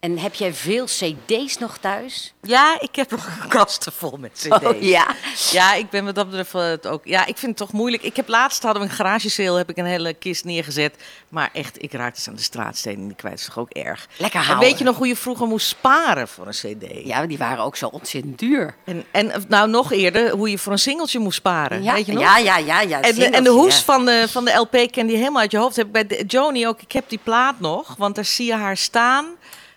en 0.00 0.18
heb 0.18 0.34
jij 0.34 0.54
veel 0.54 0.84
cd's 0.84 1.58
nog 1.58 1.78
thuis? 1.78 2.32
Ja, 2.42 2.76
ik 2.80 2.96
heb 2.96 3.10
nog 3.10 3.46
kasten 3.48 3.92
vol 3.92 4.16
met 4.16 4.32
cd's. 4.32 4.66
Oh, 4.66 4.82
ja? 4.82 5.14
Ja, 5.50 5.74
ik 5.74 5.90
ben 5.90 6.04
wat 6.04 6.14
dat 6.14 6.30
betreft 6.30 6.86
ook... 6.86 7.04
Ja, 7.04 7.20
ik 7.26 7.36
vind 7.36 7.46
het 7.46 7.56
toch 7.56 7.72
moeilijk. 7.72 8.02
Ik 8.02 8.16
heb 8.16 8.28
laatst, 8.28 8.62
hadden 8.62 8.82
we 8.82 8.88
een 8.88 8.94
garage 8.94 9.42
heb 9.42 9.70
ik 9.70 9.76
een 9.76 9.84
hele 9.84 10.14
kist 10.14 10.44
neergezet. 10.44 10.94
Maar 11.28 11.50
echt, 11.52 11.82
ik 11.82 11.92
raakte 11.92 12.20
ze 12.20 12.30
aan 12.30 12.36
de 12.36 12.42
straatstenen 12.42 13.06
die 13.06 13.16
kwijt. 13.16 13.34
Dat 13.34 13.40
is 13.40 13.54
toch 13.54 13.58
ook 13.58 13.70
erg. 13.70 14.08
Lekker 14.16 14.40
houden. 14.40 14.64
En 14.64 14.70
weet 14.70 14.78
je 14.78 14.84
nog 14.84 14.96
hoe 14.96 15.06
je 15.06 15.16
vroeger 15.16 15.46
moest 15.46 15.66
sparen 15.66 16.28
voor 16.28 16.46
een 16.46 16.52
cd? 16.52 17.04
Ja, 17.04 17.26
die 17.26 17.38
waren 17.38 17.64
ook 17.64 17.76
zo 17.76 17.86
ontzettend 17.86 18.38
duur. 18.38 18.74
En, 18.84 19.04
en 19.10 19.44
nou, 19.48 19.68
nog 19.68 19.92
eerder, 19.92 20.30
hoe 20.30 20.50
je 20.50 20.58
voor 20.58 20.72
een 20.72 20.78
singeltje 20.78 21.18
moest 21.18 21.36
sparen. 21.36 21.82
Ja, 21.82 21.94
weet 21.94 22.06
je 22.06 22.12
nog? 22.12 22.22
Ja, 22.22 22.38
ja, 22.38 22.56
ja. 22.56 22.80
ja 22.80 23.00
en, 23.00 23.32
en 23.32 23.44
de 23.44 23.50
hoes 23.50 23.78
van, 23.82 24.04
de, 24.04 24.26
van 24.28 24.44
de 24.44 24.54
LP 24.54 24.88
ken 24.90 25.06
die 25.06 25.16
helemaal 25.16 25.40
uit 25.40 25.50
je 25.50 25.58
hoofd. 25.58 25.76
Heb 25.76 25.86
ik 25.86 25.92
bij 25.92 26.06
de, 26.06 26.24
Joni 26.26 26.66
ook. 26.66 26.80
Ik 26.80 26.92
heb 26.92 27.08
die 27.08 27.20
plaat 27.22 27.60
nog, 27.60 27.94
want 27.98 28.14
daar 28.14 28.24
zie 28.24 28.46
je 28.46 28.54
haar 28.54 28.76
staan 28.76 29.26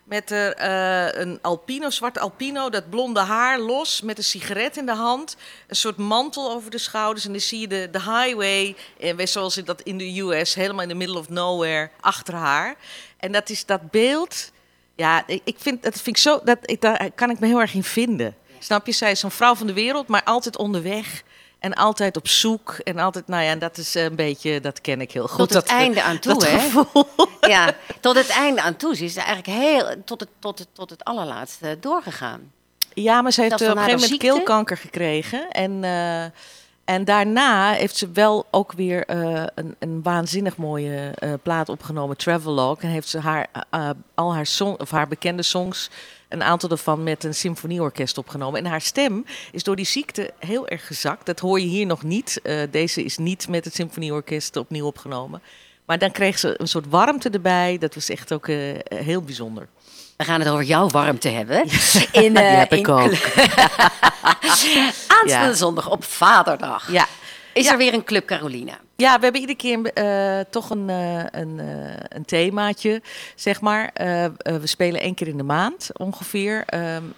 met 0.04 0.32
er, 0.32 0.60
uh, 0.60 1.22
een 1.22 1.40
albino, 1.42 1.90
zwart 1.90 2.20
albino, 2.20 2.70
dat 2.70 2.90
blonde 2.90 3.20
haar 3.20 3.60
los, 3.60 4.02
met 4.02 4.18
een 4.18 4.24
sigaret 4.24 4.78
in 4.78 4.86
de 4.86 4.94
hand. 4.94 5.36
Een 5.68 5.76
soort 5.76 5.98
mantel 5.98 6.52
over 6.52 6.72
de 6.72 6.78
schouders. 6.78 7.26
En 7.26 7.32
dan 7.32 7.42
zie 7.42 7.60
je 7.60 7.68
de, 7.68 7.90
de 7.92 8.02
highway, 8.02 8.76
eh, 9.00 9.26
zoals 9.26 9.56
dat 9.56 9.82
in 9.82 9.98
de 9.98 10.20
US, 10.20 10.54
helemaal 10.54 10.82
in 10.82 10.90
the 10.90 10.96
middle 10.96 11.18
of 11.18 11.30
nowhere, 11.30 11.90
achter 12.00 12.34
haar. 12.34 12.76
En 13.18 13.32
dat 13.32 13.50
is 13.50 13.66
dat 13.66 13.92
beeld. 13.92 14.52
Ja, 14.96 15.24
ik 15.28 15.56
vind, 15.58 15.84
dat 15.84 15.94
vind 15.94 16.08
ik 16.08 16.18
zo, 16.18 16.42
dat, 16.44 16.58
ik, 16.62 16.82
daar 16.82 17.12
kan 17.16 17.30
ik 17.30 17.40
me 17.40 17.48
heel 17.48 17.62
erg 17.62 17.74
in 17.74 17.84
vinden. 17.84 18.36
Snap 18.60 18.86
je? 18.86 18.92
Zij 18.92 19.12
is 19.12 19.20
zo'n 19.20 19.32
vrouw 19.32 19.56
van 19.56 19.68
de 19.68 19.74
wereld, 19.74 20.08
maar 20.08 20.24
altijd 20.24 20.58
onderweg. 20.58 21.24
En 21.64 21.74
altijd 21.74 22.18
op 22.18 22.28
zoek. 22.28 22.76
En 22.84 22.98
altijd, 22.98 23.28
nou 23.28 23.44
ja, 23.44 23.56
dat 23.56 23.78
is 23.78 23.96
een 23.96 24.16
beetje, 24.16 24.62
dat 24.62 24.82
ken 24.82 25.02
ik 25.02 25.12
heel 25.12 25.28
goed. 25.28 25.38
Tot 25.38 25.54
het 25.54 25.68
dat, 25.68 25.78
einde 25.78 26.04
aan 26.04 26.20
toe, 26.20 26.46
hè? 26.46 26.82
Ja, 27.54 27.74
tot 28.00 28.16
het 28.16 28.30
einde 28.30 28.62
aan 28.62 28.76
toe. 28.76 28.96
Ze 28.96 29.04
is 29.04 29.16
eigenlijk 29.16 29.48
heel, 29.48 29.96
tot 30.06 30.20
het, 30.20 30.30
tot 30.40 30.60
het, 30.60 30.68
tot 30.74 30.90
het 30.90 31.04
allerlaatste 31.04 31.78
doorgegaan. 31.80 32.52
Ja, 32.94 33.22
maar 33.22 33.32
ze 33.32 33.42
heeft 33.42 33.54
op 33.54 33.62
een 33.62 33.78
gegeven 33.78 34.00
moment 34.00 34.18
keelkanker 34.18 34.78
gekregen. 34.78 35.50
En, 35.50 35.84
uh, 35.84 36.24
en 36.86 37.06
daarna 37.06 37.72
heeft 37.72 37.96
ze 37.96 38.12
wel 38.12 38.46
ook 38.52 38.74
weer 38.74 39.10
uh, 39.10 39.44
een, 39.56 39.76
een 39.80 40.02
waanzinnig 40.02 40.58
mooie 40.58 41.14
uh, 41.24 41.34
plaat 41.44 41.70
opgenomen, 41.70 42.18
Travelogue. 42.18 42.84
En 42.84 42.90
heeft 42.90 43.10
ze 43.10 43.20
haar, 43.20 43.48
al 44.16 44.34
haar, 44.34 44.46
song, 44.46 44.76
of 44.80 44.92
haar 44.92 45.08
bekende 45.08 45.44
songs 45.44 45.90
een 46.34 46.44
aantal 46.44 46.70
ervan 46.70 47.04
met 47.04 47.24
een 47.24 47.36
symfonieorkest 47.36 48.18
opgenomen. 48.18 48.60
En 48.60 48.72
haar 48.72 48.82
stem 48.82 49.26
is 49.52 49.64
door 49.64 49.76
die 49.76 49.86
ziekte 49.86 50.34
heel 50.40 50.68
erg 50.68 50.88
gezakt. 50.88 51.26
Dat 51.26 51.40
hoor 51.40 51.60
je 51.60 51.66
hier 51.66 51.86
nog 51.86 52.04
niet. 52.04 52.40
Uh, 52.44 52.62
deze 52.72 53.04
is 53.04 53.18
niet 53.18 53.48
met 53.48 53.66
het 53.66 53.76
symfonieorkest 53.76 54.56
opnieuw 54.56 54.86
opgenomen. 54.86 55.42
Maar 55.86 55.98
dan 55.98 56.12
kreeg 56.12 56.40
ze 56.40 56.56
een 56.58 56.68
soort 56.68 56.86
warmte 56.90 57.30
erbij. 57.30 57.78
Dat 57.78 57.96
was 57.96 58.10
echt 58.10 58.34
ook 58.34 58.48
uh, 58.48 58.76
heel 58.96 59.22
bijzonder. 59.22 59.68
We 60.18 60.24
gaan 60.24 60.40
het 60.40 60.50
over 60.50 60.64
jouw 60.64 60.88
warmte 60.88 61.30
hebben. 61.30 61.60
In, 62.12 62.32
uh, 62.32 62.38
Die 62.50 62.58
heb 62.58 62.74
ik 62.74 62.88
ook. 62.88 63.00
Aanstaande 65.08 65.28
ja. 65.28 65.54
zondag 65.54 65.90
op 65.90 66.04
Vaderdag. 66.04 66.92
Ja. 66.92 67.08
Is 67.54 67.68
er 67.68 67.78
weer 67.78 67.94
een 67.94 68.04
Club 68.04 68.26
Carolina? 68.26 68.80
Ja, 68.96 69.16
we 69.16 69.24
hebben 69.24 69.42
iedere 69.42 69.58
keer 69.58 69.92
uh, 70.04 70.40
toch 70.50 70.70
een, 70.70 70.90
uh, 70.90 71.24
een, 71.32 71.60
uh, 71.60 71.94
een 72.08 72.26
themaatje, 72.26 73.02
zeg 73.36 73.62
maar. 73.62 73.92
we 74.44 74.62
spelen 74.68 75.02
één 75.02 75.14
keer 75.14 75.28
in 75.28 75.38
de 75.38 75.44
maand 75.44 75.90
ongeveer. 75.94 76.64
Um, 76.74 77.14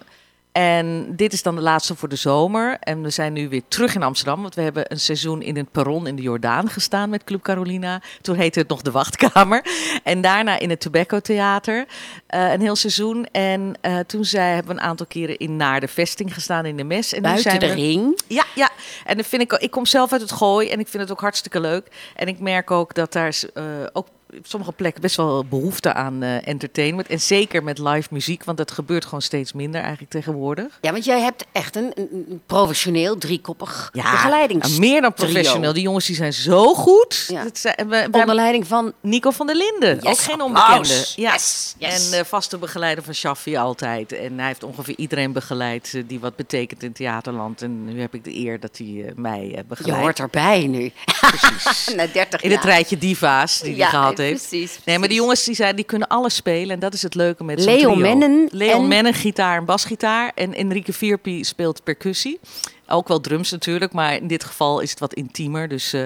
en 0.56 1.16
dit 1.16 1.32
is 1.32 1.42
dan 1.42 1.54
de 1.54 1.60
laatste 1.60 1.94
voor 1.94 2.08
de 2.08 2.16
zomer. 2.16 2.76
En 2.80 3.02
we 3.02 3.10
zijn 3.10 3.32
nu 3.32 3.48
weer 3.48 3.62
terug 3.68 3.94
in 3.94 4.02
Amsterdam. 4.02 4.42
Want 4.42 4.54
we 4.54 4.62
hebben 4.62 4.84
een 4.88 5.00
seizoen 5.00 5.42
in 5.42 5.56
het 5.56 5.70
Perron 5.70 6.06
in 6.06 6.16
de 6.16 6.22
Jordaan 6.22 6.70
gestaan 6.70 7.10
met 7.10 7.24
Club 7.24 7.42
Carolina. 7.42 8.02
Toen 8.20 8.36
heette 8.36 8.58
het 8.58 8.68
nog 8.68 8.82
de 8.82 8.90
Wachtkamer. 8.90 9.64
En 10.02 10.20
daarna 10.20 10.58
in 10.58 10.70
het 10.70 10.80
Tobacco 10.80 11.20
Theater. 11.20 11.86
Uh, 12.34 12.52
een 12.52 12.60
heel 12.60 12.76
seizoen. 12.76 13.26
En 13.26 13.74
uh, 13.82 13.98
toen 13.98 14.24
zij, 14.24 14.54
hebben 14.54 14.74
we 14.74 14.80
een 14.80 14.86
aantal 14.86 15.06
keren 15.06 15.36
in 15.36 15.56
Naar 15.56 15.80
de 15.80 15.88
Vesting 15.88 16.34
gestaan 16.34 16.66
in 16.66 16.76
de 16.76 16.84
Mes. 16.84 17.12
En 17.12 17.22
Buiten 17.22 17.42
zijn 17.42 17.60
de 17.60 17.66
we... 17.66 17.74
ring? 17.74 18.20
Ja, 18.26 18.44
ja. 18.54 18.70
En 19.04 19.16
dan 19.16 19.24
vind 19.24 19.42
ik, 19.42 19.52
ik 19.52 19.70
kom 19.70 19.86
zelf 19.86 20.12
uit 20.12 20.20
het 20.20 20.32
Gooi. 20.32 20.68
En 20.68 20.80
ik 20.80 20.88
vind 20.88 21.02
het 21.02 21.12
ook 21.12 21.20
hartstikke 21.20 21.60
leuk. 21.60 21.86
En 22.14 22.28
ik 22.28 22.38
merk 22.38 22.70
ook 22.70 22.94
dat 22.94 23.12
daar 23.12 23.34
uh, 23.54 23.64
ook 23.92 24.06
op 24.30 24.46
sommige 24.46 24.72
plekken 24.72 25.02
best 25.02 25.16
wel 25.16 25.44
behoefte 25.44 25.92
aan 25.92 26.22
uh, 26.22 26.48
entertainment. 26.48 27.08
En 27.08 27.20
zeker 27.20 27.62
met 27.62 27.78
live 27.78 28.08
muziek, 28.10 28.44
want 28.44 28.58
dat 28.58 28.70
gebeurt 28.70 29.04
gewoon 29.04 29.22
steeds 29.22 29.52
minder 29.52 29.80
eigenlijk 29.80 30.10
tegenwoordig. 30.10 30.78
Ja, 30.80 30.92
want 30.92 31.04
jij 31.04 31.20
hebt 31.20 31.44
echt 31.52 31.76
een, 31.76 31.92
een 31.96 32.40
professioneel, 32.46 33.18
driekoppig 33.18 33.90
ja, 33.92 34.10
begeleidings. 34.10 34.78
meer 34.78 35.00
dan 35.00 35.12
professioneel. 35.12 35.72
Die 35.72 35.82
jongens 35.82 36.06
die 36.06 36.16
zijn 36.16 36.32
zo 36.32 36.74
goed. 36.74 37.24
Ja. 37.28 37.42
Dat 37.42 37.58
zijn, 37.58 37.88
we, 37.88 38.08
Onder 38.10 38.34
leiding 38.34 38.66
van 38.66 38.92
Nico 39.00 39.30
van 39.30 39.46
der 39.46 39.56
Linden. 39.56 39.94
Yes, 39.94 40.12
ook 40.12 40.18
geen 40.18 40.40
onbekende. 40.40 41.04
Ja. 41.16 41.32
Yes, 41.32 41.74
yes. 41.78 42.10
En 42.10 42.18
uh, 42.18 42.24
vaste 42.24 42.58
begeleider 42.58 43.04
van 43.04 43.14
Shaffi 43.14 43.56
altijd. 43.56 44.12
En 44.12 44.38
hij 44.38 44.46
heeft 44.46 44.62
ongeveer 44.62 44.96
iedereen 44.96 45.32
begeleid 45.32 45.92
uh, 45.94 46.02
die 46.06 46.20
wat 46.20 46.36
betekent 46.36 46.82
in 46.82 46.92
theaterland. 46.92 47.62
En 47.62 47.84
nu 47.84 48.00
heb 48.00 48.14
ik 48.14 48.24
de 48.24 48.36
eer 48.36 48.60
dat 48.60 48.78
hij 48.78 49.12
mij 49.16 49.64
begeleidt. 49.68 49.96
Je 49.96 50.02
hoort 50.02 50.18
erbij 50.18 50.66
nu. 50.66 50.92
Precies. 51.20 51.94
Na 51.96 52.06
30 52.06 52.40
in 52.40 52.50
het 52.50 52.64
rijtje 52.64 52.98
diva's 52.98 53.60
die 53.60 53.74
hij 53.74 53.90
gehad 53.90 54.18
heeft 54.18 54.25
heeft. 54.26 54.48
Precies, 54.48 54.78
Nee, 54.84 54.98
maar 54.98 55.08
die 55.08 55.16
jongens 55.16 55.44
die, 55.44 55.54
zijn, 55.54 55.76
die 55.76 55.84
kunnen 55.84 56.08
alles 56.08 56.34
spelen. 56.34 56.70
En 56.74 56.78
dat 56.80 56.94
is 56.94 57.02
het 57.02 57.14
leuke 57.14 57.44
met 57.44 57.62
zo'n 57.62 57.72
Leon 57.74 57.92
trio. 57.94 57.96
Mennen 57.96 58.48
Leon 58.52 58.82
en- 58.82 58.88
Mennen, 58.88 59.14
gitaar 59.14 59.56
en 59.56 59.64
basgitaar. 59.64 60.32
En 60.34 60.54
Enrique 60.54 60.92
Vierpi 60.92 61.44
speelt 61.44 61.84
percussie. 61.84 62.40
Ook 62.88 63.08
wel 63.08 63.20
drums 63.20 63.50
natuurlijk, 63.50 63.92
maar 63.92 64.14
in 64.14 64.26
dit 64.26 64.44
geval 64.44 64.80
is 64.80 64.90
het 64.90 64.98
wat 64.98 65.14
intiemer. 65.14 65.68
Dus, 65.68 65.92
eh, 65.92 66.02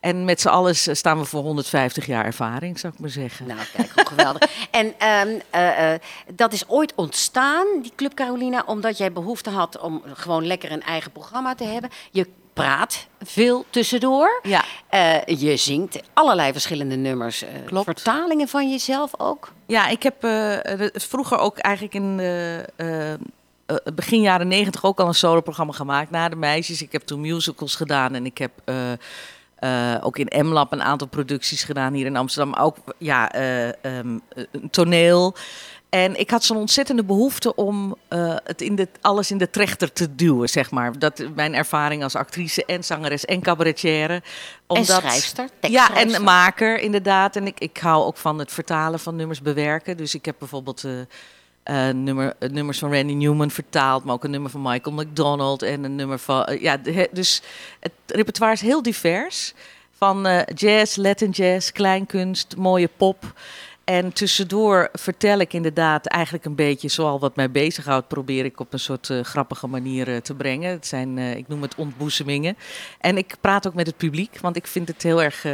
en 0.00 0.24
met 0.24 0.40
z'n 0.40 0.48
allen 0.48 0.76
s- 0.76 0.88
staan 0.92 1.18
we 1.18 1.24
voor 1.24 1.42
150 1.42 2.06
jaar 2.06 2.24
ervaring, 2.24 2.78
zou 2.78 2.92
ik 2.92 3.00
maar 3.00 3.10
zeggen. 3.10 3.46
Nou, 3.46 3.58
kijk, 3.76 3.90
hoe 3.94 4.06
geweldig. 4.06 4.42
En 4.70 4.94
ehm, 4.98 5.28
eh, 5.50 5.92
eh, 5.94 6.00
dat 6.34 6.52
is 6.52 6.68
ooit 6.68 6.92
ontstaan, 6.96 7.66
die 7.82 7.92
Club 7.96 8.14
Carolina, 8.14 8.62
omdat 8.66 8.98
jij 8.98 9.12
behoefte 9.12 9.50
had 9.50 9.78
om 9.80 10.02
gewoon 10.14 10.46
lekker 10.46 10.72
een 10.72 10.82
eigen 10.82 11.10
programma 11.12 11.54
te 11.54 11.64
hebben. 11.64 11.90
Je 12.10 12.26
praat 12.64 13.06
veel 13.22 13.64
tussendoor. 13.70 14.40
Ja. 14.42 14.64
Eh, 14.88 15.24
je 15.26 15.56
zingt 15.56 16.00
allerlei 16.12 16.52
verschillende 16.52 16.96
nummers. 16.96 17.42
eh, 17.42 17.48
Klopt. 17.66 17.84
Vertalingen 17.84 18.48
van 18.48 18.70
jezelf 18.70 19.10
ook. 19.16 19.52
Ja, 19.66 19.88
ik 19.88 20.02
heb 20.02 20.24
eh, 20.24 20.86
vroeger 20.92 21.38
ook 21.38 21.58
eigenlijk 21.58 21.94
in 21.94 22.16
de 22.16 22.64
eh, 22.76 23.76
begin 23.94 24.20
jaren 24.20 24.48
negentig 24.48 24.84
ook 24.84 25.00
al 25.00 25.06
een 25.06 25.14
soloprogramma 25.14 25.72
gemaakt 25.72 26.10
na 26.10 26.28
de 26.28 26.36
meisjes. 26.36 26.82
Ik 26.82 26.92
heb 26.92 27.02
toen 27.02 27.20
musicals 27.20 27.74
gedaan 27.74 28.14
en 28.14 28.26
ik 28.26 28.38
heb 28.38 28.50
ook 30.02 30.18
in 30.18 30.46
M-Lab 30.46 30.72
een 30.72 30.82
aantal 30.82 31.06
producties 31.08 31.64
gedaan 31.64 31.92
hier 31.92 32.06
in 32.06 32.16
Amsterdam. 32.16 32.54
Ook 32.54 32.76
ja, 32.98 33.32
eh, 33.32 33.68
ehm, 33.68 34.18
een 34.34 34.70
toneel. 34.70 35.34
En 35.88 36.20
ik 36.20 36.30
had 36.30 36.44
zo'n 36.44 36.56
ontzettende 36.56 37.04
behoefte 37.04 37.54
om 37.54 37.96
eh, 38.08 38.36
het 38.44 38.60
in 38.62 38.74
de, 38.74 38.88
alles 39.00 39.30
in 39.30 39.38
de 39.38 39.50
trechter 39.50 39.92
te 39.92 40.14
duwen, 40.14 40.48
zeg 40.48 40.70
maar. 40.70 40.98
Dat 40.98 41.22
mijn 41.34 41.54
ervaring 41.54 42.02
als 42.02 42.14
actrice 42.14 42.64
en 42.64 42.84
zangeres 42.84 43.24
en 43.24 43.40
cabaretière. 43.40 44.14
En 44.14 44.22
schrijfster, 44.84 45.48
Ja, 45.60 45.94
en 45.94 46.22
maker 46.22 46.78
inderdaad. 46.80 47.36
En 47.36 47.46
ik, 47.46 47.58
ik 47.60 47.76
hou 47.78 48.04
ook 48.04 48.16
van 48.16 48.38
het 48.38 48.52
vertalen 48.52 48.98
van 49.00 49.16
nummers 49.16 49.42
bewerken. 49.42 49.96
Dus 49.96 50.14
ik 50.14 50.24
heb 50.24 50.36
bijvoorbeeld 50.38 50.84
eh, 50.84 51.88
eh, 51.88 51.94
nummer, 51.94 52.34
nummers 52.38 52.78
van 52.78 52.92
Randy 52.94 53.12
Newman 53.14 53.50
vertaald, 53.50 54.04
maar 54.04 54.14
ook 54.14 54.24
een 54.24 54.30
nummer 54.30 54.50
van 54.50 54.62
Michael 54.62 54.96
McDonald 54.96 55.62
en 55.62 55.84
een 55.84 55.94
nummer 55.96 56.18
van. 56.18 56.56
ja, 56.60 56.76
de- 56.76 57.08
dus 57.12 57.42
het 57.80 57.92
repertoire 58.06 58.54
is 58.54 58.60
heel 58.60 58.82
divers. 58.82 59.54
Van 59.96 60.26
eh, 60.26 60.42
jazz, 60.54 60.96
Latin 60.96 61.30
jazz, 61.30 61.70
kleinkunst, 61.72 62.56
mooie 62.56 62.88
pop. 62.96 63.32
En 63.88 64.12
tussendoor 64.12 64.88
vertel 64.92 65.38
ik 65.38 65.52
inderdaad 65.52 66.06
eigenlijk 66.06 66.44
een 66.44 66.54
beetje 66.54 66.88
zoal 66.88 67.18
wat 67.18 67.36
mij 67.36 67.50
bezighoudt, 67.50 68.08
probeer 68.08 68.44
ik 68.44 68.60
op 68.60 68.72
een 68.72 68.78
soort 68.78 69.10
eh, 69.10 69.20
grappige 69.20 69.66
manier 69.66 70.08
eh, 70.08 70.16
te 70.16 70.34
brengen. 70.34 70.70
Het 70.70 70.86
zijn, 70.86 71.18
eh, 71.18 71.36
ik 71.36 71.48
noem 71.48 71.62
het 71.62 71.74
ontboezemingen. 71.74 72.56
En 73.00 73.16
ik 73.16 73.36
praat 73.40 73.66
ook 73.66 73.74
met 73.74 73.86
het 73.86 73.96
publiek, 73.96 74.38
want 74.40 74.56
ik 74.56 74.66
vind 74.66 74.88
het 74.88 75.02
heel 75.02 75.22
erg 75.22 75.46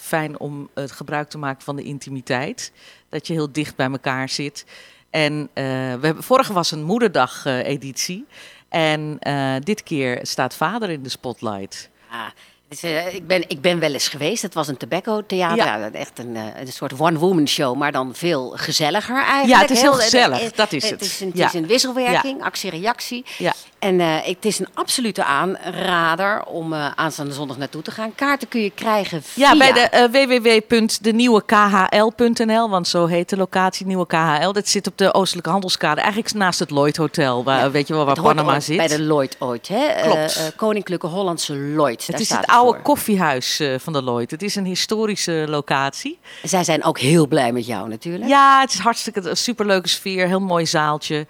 fijn 0.00 0.38
om 0.38 0.68
het 0.74 0.92
gebruik 0.92 1.28
te 1.28 1.38
maken 1.38 1.62
van 1.62 1.76
de 1.76 1.82
intimiteit. 1.82 2.72
Dat 3.08 3.26
je 3.26 3.32
heel 3.32 3.52
dicht 3.52 3.76
bij 3.76 3.90
elkaar 3.90 4.28
zit. 4.28 4.66
En 5.10 5.50
we 5.54 5.60
hebben, 5.60 6.22
vorige 6.22 6.52
was 6.52 6.70
een 6.70 6.84
moederdag-editie. 6.84 8.26
en 8.68 9.16
eh, 9.18 9.54
dit 9.60 9.82
keer 9.82 10.18
staat 10.22 10.54
vader 10.54 10.90
in 10.90 11.02
de 11.02 11.08
spotlight. 11.08 11.90
Ja, 12.10 12.32
eh, 12.82 13.14
ik, 13.14 13.26
ben, 13.26 13.44
ik 13.48 13.60
ben 13.60 13.78
wel 13.78 13.92
eens 13.92 14.08
geweest. 14.08 14.42
Het 14.42 14.54
was 14.54 14.68
een 14.68 14.76
tobacco 14.76 15.22
theater. 15.26 15.56
Ja. 15.64 15.90
Echt 15.92 16.18
een, 16.18 16.36
eh, 16.36 16.42
een 16.60 16.72
soort 16.72 17.00
one-woman 17.00 17.48
show, 17.48 17.76
maar 17.76 17.92
dan 17.92 18.10
veel 18.14 18.52
gezelliger 18.56 19.16
eigenlijk. 19.16 19.48
Ja, 19.48 19.58
het 19.60 19.70
is 19.70 19.80
heel 19.80 19.96
eh, 19.98 20.02
gezellig, 20.02 20.52
dat 20.52 20.72
is 20.72 20.82
het. 20.82 20.92
Het 20.92 21.00
is 21.02 21.20
een, 21.20 21.28
het 21.28 21.36
Ja. 21.36 21.46
is 21.46 21.54
een 21.54 21.66
wisselwerking, 21.66 22.42
actie-reactie. 22.42 23.24
Ja. 23.38 23.52
En 23.78 23.98
het 24.00 24.44
is 24.44 24.58
een 24.58 24.68
absolute 24.74 25.24
aanrader 25.24 26.44
om 26.44 26.74
aanstaande 26.74 27.32
zondag 27.32 27.56
naartoe 27.56 27.82
te 27.82 27.90
gaan. 27.90 28.14
Kaarten 28.14 28.48
kun 28.48 28.60
je 28.62 28.70
krijgen 28.70 29.22
via... 29.22 29.52
Ja, 29.52 29.58
bij 29.58 29.72
de 29.72 30.08
www.denieuwekhl.nl, 30.10 32.70
want 32.70 32.88
zo 32.88 33.06
heet 33.06 33.28
de 33.28 33.36
locatie 33.36 33.86
Nieuwe 33.86 34.06
KHL. 34.06 34.52
Dat 34.52 34.68
zit 34.68 34.86
op 34.86 34.98
de 34.98 35.14
Oostelijke 35.14 35.50
Handelskade, 35.50 36.00
eigenlijk 36.00 36.34
naast 36.34 36.58
het 36.58 36.70
Lloyd 36.70 36.96
Hotel, 36.96 37.44
waar, 37.44 37.70
weet 37.70 37.88
je 37.88 37.94
wel, 37.94 38.04
waar 38.04 38.20
Panama 38.22 38.60
zit. 38.60 38.76
bij 38.76 38.86
de 38.86 39.02
Lloyd 39.02 39.36
ooit, 39.38 39.68
hè? 39.68 40.02
Klopt. 40.02 40.52
Koninklijke 40.56 41.06
Hollandse 41.06 41.54
Lloyd. 41.56 42.06
het 42.06 42.20
is 42.20 42.28
het 42.30 42.46
oude 42.46 42.63
koffiehuis 42.72 43.60
eh, 43.60 43.78
van 43.78 43.92
de 43.92 44.02
Lloyd. 44.02 44.30
Het 44.30 44.42
is 44.42 44.54
een 44.54 44.64
historische 44.64 45.44
locatie. 45.48 46.18
Zij 46.42 46.64
zijn 46.64 46.84
ook 46.84 46.98
heel 46.98 47.26
blij 47.26 47.52
met 47.52 47.66
jou 47.66 47.88
natuurlijk. 47.88 48.28
Ja, 48.30 48.60
het 48.60 48.72
is 48.72 48.78
hartstikke 48.78 49.28
een 49.28 49.36
superleuke 49.36 49.88
sfeer, 49.88 50.26
heel 50.26 50.40
mooi 50.40 50.66
zaaltje. 50.66 51.26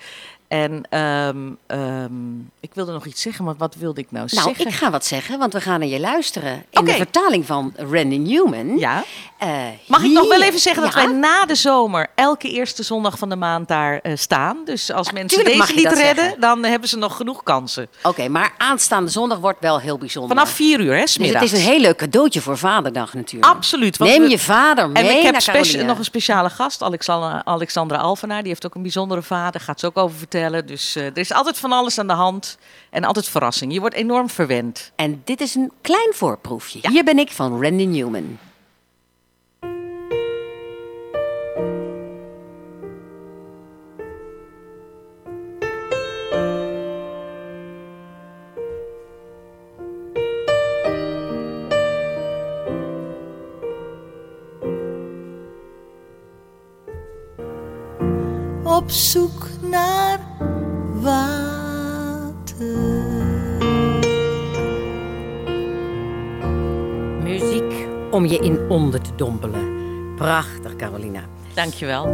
En 0.55 0.83
ehm, 0.91 1.37
ehm, 1.67 2.13
ik 2.61 2.75
wilde 2.75 2.93
nog 2.93 3.07
iets 3.07 3.23
zeggen, 3.23 3.45
maar 3.45 3.55
wat 3.59 3.75
wilde 3.75 4.01
ik 4.01 4.07
nou, 4.11 4.29
Nou, 4.33 4.47
zeggen? 4.47 4.67
ik 4.67 4.75
ga 4.75 4.91
wat 4.91 5.05
zeggen, 5.05 5.39
want 5.39 5.53
we 5.53 5.61
gaan 5.61 5.79
naar 5.81 5.89
je 5.89 6.01
luisteren. 6.01 6.65
In 6.71 6.85
de 6.85 6.93
vertaling 6.93 7.47
van 7.47 7.73
Randy 7.77 8.17
Newman. 8.17 8.79
Ja. 8.79 9.05
Eh, 9.39 9.49
Mag 9.87 10.03
ik 10.03 10.13
nog 10.13 10.29
wel 10.29 10.43
even 10.43 10.61
zeggen 10.61 10.83
dat 10.83 10.95
Ja? 10.95 11.07
wij 11.07 11.13
na 11.17 11.45
de 11.47 11.55
zomer 11.55 12.07
elke 12.15 12.51
eerste 12.51 12.83
zondag 12.83 13.19
van 13.19 13.29
de 13.29 13.37
maand 13.37 13.69
daar 13.69 13.99
eh, 13.99 14.17
staan. 14.17 14.57
Dus 14.65 14.93
als 14.93 15.13
mensen 15.13 15.45
deze 15.45 15.57
niet 15.75 15.85
redden, 15.85 15.97
zeggen. 15.97 16.41
dan 16.41 16.65
hebben 16.65 16.89
ze 16.89 16.97
nog 16.99 17.17
genoeg 17.17 17.43
kansen. 17.43 17.89
Oké, 18.03 18.29
maar 18.29 18.55
aanstaande 18.59 19.11
zondag 19.11 19.39
wordt 19.39 19.61
wel 19.61 19.81
heel 19.81 19.99
bijzonder. 19.99 20.37
Vanaf 20.37 20.53
vier 20.53 20.81
uur, 20.81 20.93
hè, 20.95 21.01
dus 21.01 21.01
het 21.01 21.11
smiddags. 21.11 21.45
is 21.45 21.53
een 21.53 21.71
heel 21.71 21.81
leuk 21.81 21.97
cadeautje 21.97 22.41
voor 22.41 22.59
Vaderdag 22.59 23.15
natuurlijk. 23.15 23.53
Absoluut. 23.53 23.99
Neem 23.99 24.23
we- 24.23 24.29
je 24.29 24.39
vader 24.39 24.91
mee 24.91 25.03
En 25.03 25.17
ik 25.17 25.23
heb 25.23 25.47
naar 25.77 25.85
nog 25.85 25.99
een 25.99 26.05
speciale 26.05 26.51
gast, 26.51 26.83
Alexandra, 26.83 27.43
Alexandra 27.45 27.97
Alvenaar. 27.99 28.41
Die 28.41 28.49
heeft 28.49 28.67
ook 28.67 28.75
een 28.75 28.83
bijzondere 28.83 29.23
vader, 29.23 29.61
gaat 29.61 29.81
ze 29.81 29.87
ook 29.87 29.99
over 29.99 30.19
vertellen. 30.19 30.44
Dus 30.51 30.97
eh, 30.97 31.07
er 31.07 31.19
is 31.19 31.33
altijd 31.33 31.59
van 31.59 31.73
alles 31.73 31.99
aan 31.99 32.07
de 32.07 32.13
hand 32.13 32.59
en 32.91 33.05
altijd 33.05 33.29
verrassing. 33.29 33.73
Je 33.73 33.81
wordt 33.81 33.95
enorm 33.95 34.31
verwend. 34.31 34.93
En 34.97 35.23
dit 35.25 35.41
is 35.41 35.55
een 35.55 35.73
klein 35.81 36.13
voorproefje. 36.15 36.79
Hier 36.83 37.05
ben 37.05 37.19
ik 37.19 37.31
van 37.31 37.63
Randy 37.63 37.85
Newman. 37.85 38.39
op 58.85 58.91
zoek 58.91 59.24
je 68.35 68.41
in 68.41 68.71
onder 68.71 69.01
te 69.01 69.15
dompelen. 69.15 69.83
Prachtig, 70.17 70.77
Carolina. 70.77 71.25
Dankjewel. 71.55 72.05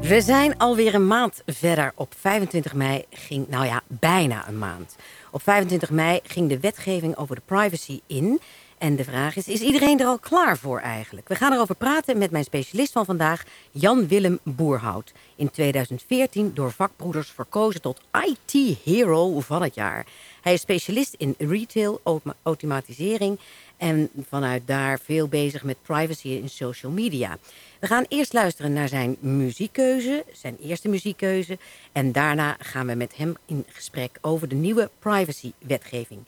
We 0.00 0.20
zijn 0.20 0.58
alweer 0.58 0.94
een 0.94 1.06
maand 1.06 1.42
verder. 1.46 1.92
Op 1.94 2.14
25 2.18 2.74
mei 2.74 3.04
ging, 3.10 3.48
nou 3.48 3.66
ja, 3.66 3.82
bijna 3.86 4.48
een 4.48 4.58
maand. 4.58 4.96
Op 5.30 5.42
25 5.42 5.90
mei 5.90 6.20
ging 6.22 6.48
de 6.48 6.60
wetgeving 6.60 7.16
over 7.16 7.34
de 7.34 7.42
privacy 7.44 8.00
in. 8.06 8.40
En 8.78 8.96
de 8.96 9.04
vraag 9.04 9.36
is, 9.36 9.48
is 9.48 9.60
iedereen 9.60 10.00
er 10.00 10.06
al 10.06 10.18
klaar 10.18 10.58
voor 10.58 10.78
eigenlijk? 10.80 11.28
We 11.28 11.34
gaan 11.34 11.52
erover 11.52 11.74
praten 11.74 12.18
met 12.18 12.30
mijn 12.30 12.44
specialist 12.44 12.92
van 12.92 13.04
vandaag, 13.04 13.44
Jan-Willem 13.70 14.38
Boerhout. 14.42 15.12
In 15.36 15.50
2014 15.50 16.50
door 16.54 16.72
vakbroeders 16.72 17.30
verkozen 17.30 17.80
tot 17.80 18.00
IT-hero 18.26 19.40
van 19.40 19.62
het 19.62 19.74
jaar. 19.74 20.06
Hij 20.44 20.52
is 20.52 20.60
specialist 20.60 21.14
in 21.18 21.34
retail, 21.38 22.00
automa- 22.02 22.36
automatisering 22.42 23.38
en 23.76 24.10
vanuit 24.28 24.62
daar 24.66 24.98
veel 25.04 25.28
bezig 25.28 25.62
met 25.62 25.82
privacy 25.82 26.28
in 26.28 26.48
social 26.48 26.92
media. 26.92 27.38
We 27.80 27.86
gaan 27.86 28.04
eerst 28.08 28.32
luisteren 28.32 28.72
naar 28.72 28.88
zijn 28.88 29.16
muziekkeuze, 29.20 30.24
zijn 30.32 30.56
eerste 30.62 30.88
muziekkeuze. 30.88 31.58
En 31.92 32.12
daarna 32.12 32.56
gaan 32.58 32.86
we 32.86 32.94
met 32.94 33.16
hem 33.16 33.34
in 33.46 33.64
gesprek 33.68 34.18
over 34.20 34.48
de 34.48 34.54
nieuwe 34.54 34.90
privacy-wetgeving. 34.98 36.20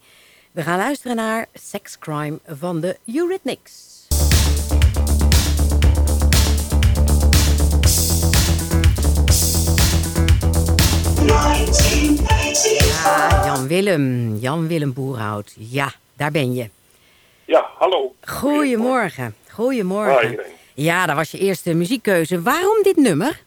We 0.51 0.61
gaan 0.61 0.77
luisteren 0.77 1.15
naar 1.15 1.47
Sex 1.53 1.99
Crime 1.99 2.39
van 2.45 2.79
de 2.79 2.97
Eurythmics. 3.05 4.05
Ja, 12.63 13.41
Jan 13.45 13.67
Willem, 13.67 14.35
Jan 14.35 14.67
Willem 14.67 14.93
Boerhout. 14.93 15.53
Ja, 15.57 15.91
daar 16.15 16.31
ben 16.31 16.53
je. 16.53 16.69
Ja, 17.45 17.69
hallo. 17.77 18.15
Goedemorgen. 18.25 19.35
Goedemorgen. 19.51 20.39
Ja, 20.73 21.05
dat 21.05 21.15
was 21.15 21.31
je 21.31 21.37
eerste 21.37 21.73
muziekkeuze. 21.73 22.41
Waarom 22.41 22.83
dit 22.83 22.95
nummer? 22.95 23.41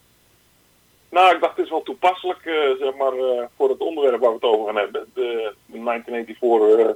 Nou, 1.09 1.35
ik 1.35 1.41
dacht 1.41 1.55
het 1.55 1.65
is 1.65 1.71
wel 1.71 1.83
toepasselijk, 1.83 2.39
eh, 2.45 2.53
zeg 2.79 2.95
maar, 2.95 3.13
eh, 3.13 3.43
voor 3.57 3.69
het 3.69 3.79
onderwerp 3.79 4.19
waar 4.19 4.29
we 4.29 4.35
het 4.35 4.43
over 4.43 4.65
gaan 4.65 4.75
hebben. 4.75 5.05
De, 5.13 5.53
de 5.65 5.77
1984, 5.79 6.85
eh, 6.85 6.91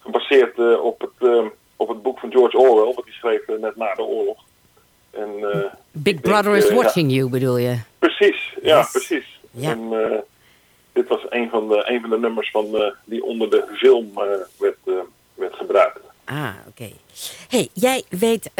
gebaseerd 0.00 0.80
op, 0.80 1.00
het, 1.00 1.50
op 1.76 1.88
het 1.88 2.02
boek 2.02 2.18
van 2.18 2.30
George 2.30 2.58
Orwell, 2.58 2.94
wat 2.94 3.04
hij 3.04 3.12
schreef 3.12 3.58
net 3.60 3.76
na 3.76 3.94
de 3.94 4.02
oorlog. 4.02 4.38
En, 5.10 5.30
Big 5.90 6.20
denk, 6.20 6.20
Brother 6.20 6.56
is 6.56 6.68
ja, 6.68 6.74
watching 6.74 7.12
you, 7.12 7.28
bedoel 7.30 7.56
je? 7.56 7.78
precies, 7.98 8.54
ja, 8.62 8.78
Yes. 8.78 8.90
precies. 8.90 9.40
Ja. 9.50 9.70
En 9.70 9.88
dit 10.96 11.08
was 11.08 11.26
een 11.28 11.48
van 11.48 11.68
de, 11.68 11.82
een 11.86 12.00
van 12.00 12.10
de 12.10 12.18
nummers 12.18 12.50
van, 12.50 12.76
eh, 12.76 12.92
die 13.04 13.24
onder 13.24 13.50
de 13.50 13.64
film 13.72 14.10
eh, 14.14 14.22
werd, 14.58 14.76
eh, 14.84 14.94
werd 15.34 15.54
gebruikt. 15.54 16.00
Ah, 16.24 16.54
oké. 16.68 16.90
Hey, 17.48 17.68
jij 17.72 18.02
weet 18.08 18.50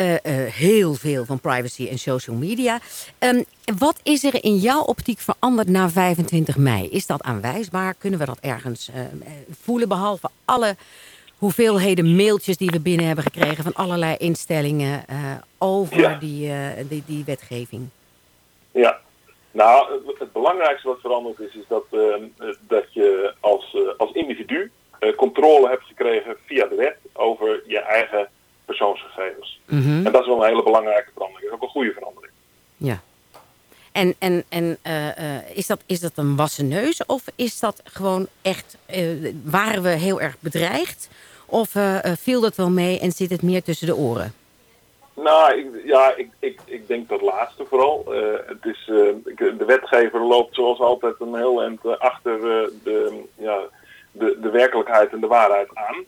heel 0.52 0.94
veel 0.94 1.24
van 1.24 1.40
privacy 1.40 1.88
en 1.88 1.98
social 1.98 2.36
media. 2.36 2.78
Um, 3.18 3.44
wat 3.78 4.00
is 4.02 4.24
er 4.24 4.44
in 4.44 4.56
jouw 4.56 4.80
optiek 4.80 5.18
veranderd 5.18 5.68
na 5.68 5.88
25 5.88 6.56
mei? 6.56 6.88
Is 6.88 7.06
dat 7.06 7.22
aanwijsbaar? 7.22 7.94
Kunnen 7.94 8.18
we 8.18 8.26
dat 8.26 8.38
ergens 8.40 8.90
voelen? 9.62 9.88
Behalve 9.88 10.28
alle 10.44 10.76
hoeveelheden 11.38 12.16
mailtjes 12.16 12.56
die 12.56 12.70
we 12.70 12.80
binnen 12.80 13.06
hebben 13.06 13.24
gekregen 13.24 13.64
van 13.64 13.74
allerlei 13.74 14.16
instellingen 14.16 15.04
over 15.58 16.00
ja. 16.00 16.18
die, 16.18 16.52
die, 16.88 17.02
die 17.06 17.24
wetgeving. 17.24 17.88
Ja, 18.70 19.00
nou, 19.56 20.02
het 20.18 20.32
belangrijkste 20.32 20.88
wat 20.88 21.00
veranderd 21.00 21.40
is, 21.40 21.54
is 21.54 21.64
dat, 21.68 21.84
dat 22.60 22.92
je 22.92 23.34
als, 23.40 23.76
als 23.96 24.12
individu 24.12 24.70
controle 25.16 25.68
hebt 25.68 25.84
gekregen 25.84 26.36
via 26.46 26.66
de 26.66 26.74
wet 26.74 26.96
over 27.12 27.62
je 27.66 27.78
eigen 27.78 28.28
persoonsgegevens. 28.64 29.60
Mhm. 29.66 30.06
En 30.06 30.12
dat 30.12 30.20
is 30.20 30.26
wel 30.26 30.42
een 30.42 30.48
hele 30.48 30.62
belangrijke 30.62 31.10
verandering. 31.12 31.50
Dat 31.50 31.50
is 31.50 31.56
ook 31.56 31.62
een 31.62 31.80
goede 31.80 31.92
verandering. 31.92 32.32
Ja. 32.76 33.00
En, 33.92 34.14
en, 34.18 34.44
en 34.48 34.78
uh, 34.86 35.56
is, 35.56 35.66
dat, 35.66 35.80
is 35.86 36.00
dat 36.00 36.12
een 36.14 36.36
wassen 36.36 36.68
neus 36.68 37.06
of 37.06 37.22
is 37.34 37.58
dat 37.60 37.80
gewoon 37.84 38.26
echt, 38.42 38.76
waren 39.44 39.82
we 39.82 39.88
heel 39.88 40.20
erg 40.20 40.36
bedreigd? 40.40 41.08
Of 41.46 41.72
viel 42.18 42.40
dat 42.40 42.56
wel 42.56 42.70
mee 42.70 43.00
en 43.00 43.12
zit 43.12 43.30
het 43.30 43.42
meer 43.42 43.62
tussen 43.62 43.86
de 43.86 43.96
oren? 43.96 44.34
Nou, 45.16 45.58
ik, 45.58 45.66
ja, 45.84 46.14
ik, 46.16 46.30
ik, 46.38 46.60
ik 46.64 46.86
denk 46.86 47.08
dat 47.08 47.20
laatste 47.20 47.64
vooral. 47.64 48.04
het 48.46 48.64
is, 48.64 48.84
de 48.86 49.64
wetgever 49.66 50.20
loopt 50.20 50.54
zoals 50.54 50.78
altijd 50.78 51.14
een 51.20 51.34
heel 51.34 51.62
eind 51.62 51.98
achter 51.98 52.40
de, 52.82 53.22
ja, 53.36 53.60
de, 54.12 54.38
de 54.40 54.50
werkelijkheid 54.50 55.12
en 55.12 55.20
de 55.20 55.26
waarheid 55.26 55.68
aan. 55.74 56.04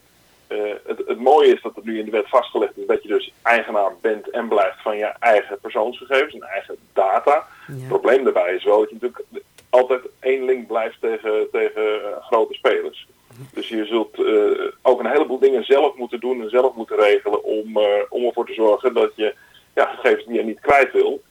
Het, 0.47 1.01
het, 1.07 1.19
mooie 1.19 1.53
is 1.53 1.61
dat 1.61 1.75
het 1.75 1.85
nu 1.85 1.99
in 1.99 2.05
de 2.05 2.11
wet 2.11 2.29
vastgelegd 2.29 2.77
is 2.77 2.85
dat 2.85 3.01
je 3.01 3.07
dus 3.07 3.33
eigenaar 3.41 3.91
bent 4.01 4.29
en 4.29 4.47
blijft 4.47 4.81
van 4.81 4.97
je 4.97 5.13
eigen 5.19 5.59
persoonsgegevens 5.59 6.33
en 6.33 6.41
eigen 6.41 6.75
data. 6.93 7.47
Het 7.65 7.87
probleem 7.87 8.23
daarbij 8.23 8.55
is 8.55 8.63
wel 8.63 8.79
dat 8.79 8.89
je 8.89 8.97
natuurlijk 9.01 9.23
altijd 9.69 10.01
één 10.19 10.45
link 10.45 10.67
blijft 10.67 11.01
tegen, 11.01 11.47
tegen 11.51 12.01
grote 12.21 12.53
spelers. 12.53 13.07
Dus 13.53 13.67
je 13.67 13.85
zult 13.85 14.19
uh, 14.19 14.71
ook 14.81 14.99
een 14.99 15.11
heleboel 15.11 15.39
dingen 15.39 15.63
zelf 15.63 15.95
moeten 15.95 16.19
doen 16.19 16.41
en 16.41 16.49
zelf 16.49 16.75
moeten 16.75 16.95
regelen 16.95 17.43
om, 17.43 17.79
om 18.09 18.25
ervoor 18.25 18.45
te 18.45 18.53
zorgen 18.53 18.93
dat 18.93 19.11
je 19.15 19.35
ja, 19.75 19.85
gegevens 19.85 20.25
die 20.25 20.35
je 20.35 20.43
niet 20.43 20.59
kwijt 20.59 20.91
wil, 20.91 21.21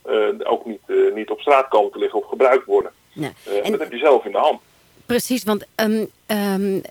ook 0.43 0.67
niet, 0.67 0.81
niet 1.15 1.31
op 1.31 1.41
straat 1.41 1.69
komen 1.69 1.93
te 1.93 1.99
liggen 1.99 2.19
of 2.19 2.29
gebruikt 2.29 2.65
worden. 2.65 2.93
Ja. 3.13 3.31
En 3.63 3.71
dat 3.71 3.81
heb 3.81 3.93
je 3.93 3.99
zelf 3.99 4.25
in 4.25 4.33
de 4.33 4.39
hand. 4.39 4.61
Precies, 5.09 5.45
want 5.45 5.65
um, 5.77 6.11
um, 6.27 6.83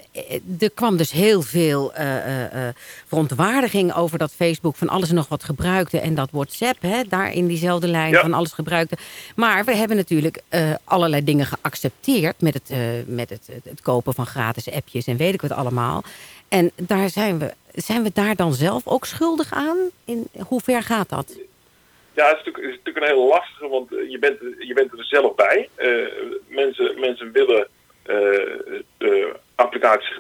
er 0.59 0.71
kwam 0.71 0.97
dus 0.97 1.12
heel 1.12 1.41
veel 1.41 1.93
uh, 1.97 2.43
uh, 2.43 2.67
verontwaardiging 3.07 3.95
over 3.95 4.17
dat 4.17 4.33
Facebook 4.33 4.75
van 4.75 4.89
alles 4.89 5.09
en 5.09 5.15
nog 5.15 5.27
wat 5.27 5.43
gebruikte. 5.43 6.00
En 6.00 6.15
dat 6.15 6.29
WhatsApp, 6.31 6.81
hè, 6.81 7.01
daar 7.09 7.33
in 7.33 7.47
diezelfde 7.47 7.88
lijn 7.88 8.12
ja. 8.12 8.21
van 8.21 8.33
alles 8.33 8.51
gebruikte. 8.51 8.97
Maar 9.36 9.65
we 9.65 9.75
hebben 9.75 9.97
natuurlijk 9.97 10.41
allerlei 10.83 11.24
dingen 11.24 11.45
geaccepteerd 11.45 12.41
met, 12.41 12.53
het, 12.53 12.71
met 13.07 13.29
het, 13.29 13.50
het, 13.63 13.81
kopen 13.81 14.13
van 14.13 14.25
gratis 14.25 14.71
appjes 14.71 15.07
en 15.07 15.17
weet 15.17 15.33
ik 15.33 15.41
wat 15.41 15.51
allemaal. 15.51 16.03
En 16.47 16.71
daar 16.75 17.09
zijn 17.09 17.39
we, 17.39 17.53
zijn 17.74 18.03
we 18.03 18.12
daar 18.13 18.36
dan 18.36 18.53
zelf 18.53 18.88
ook 18.88 19.05
schuldig 19.05 19.53
aan? 19.53 19.77
In, 20.05 20.27
hoe 20.47 20.62
ver 20.62 20.83
gaat 20.83 21.09
dat? 21.09 21.39
Ja, 22.13 22.27
het 22.27 22.38
is 22.38 22.45
natuurlijk, 22.45 22.74
is 22.74 22.77
natuurlijk 22.77 23.05
een 23.05 23.15
heel 23.15 23.27
lastige, 23.27 23.67
want 23.67 23.89
je 23.89 24.17
bent, 24.19 24.39
je 24.59 24.74
bent 24.74 24.91
er 24.91 25.05
zelf 25.05 25.36
bij. 25.36 25.69
mensen, 26.47 27.00
mensen 27.00 27.31
willen 27.31 27.67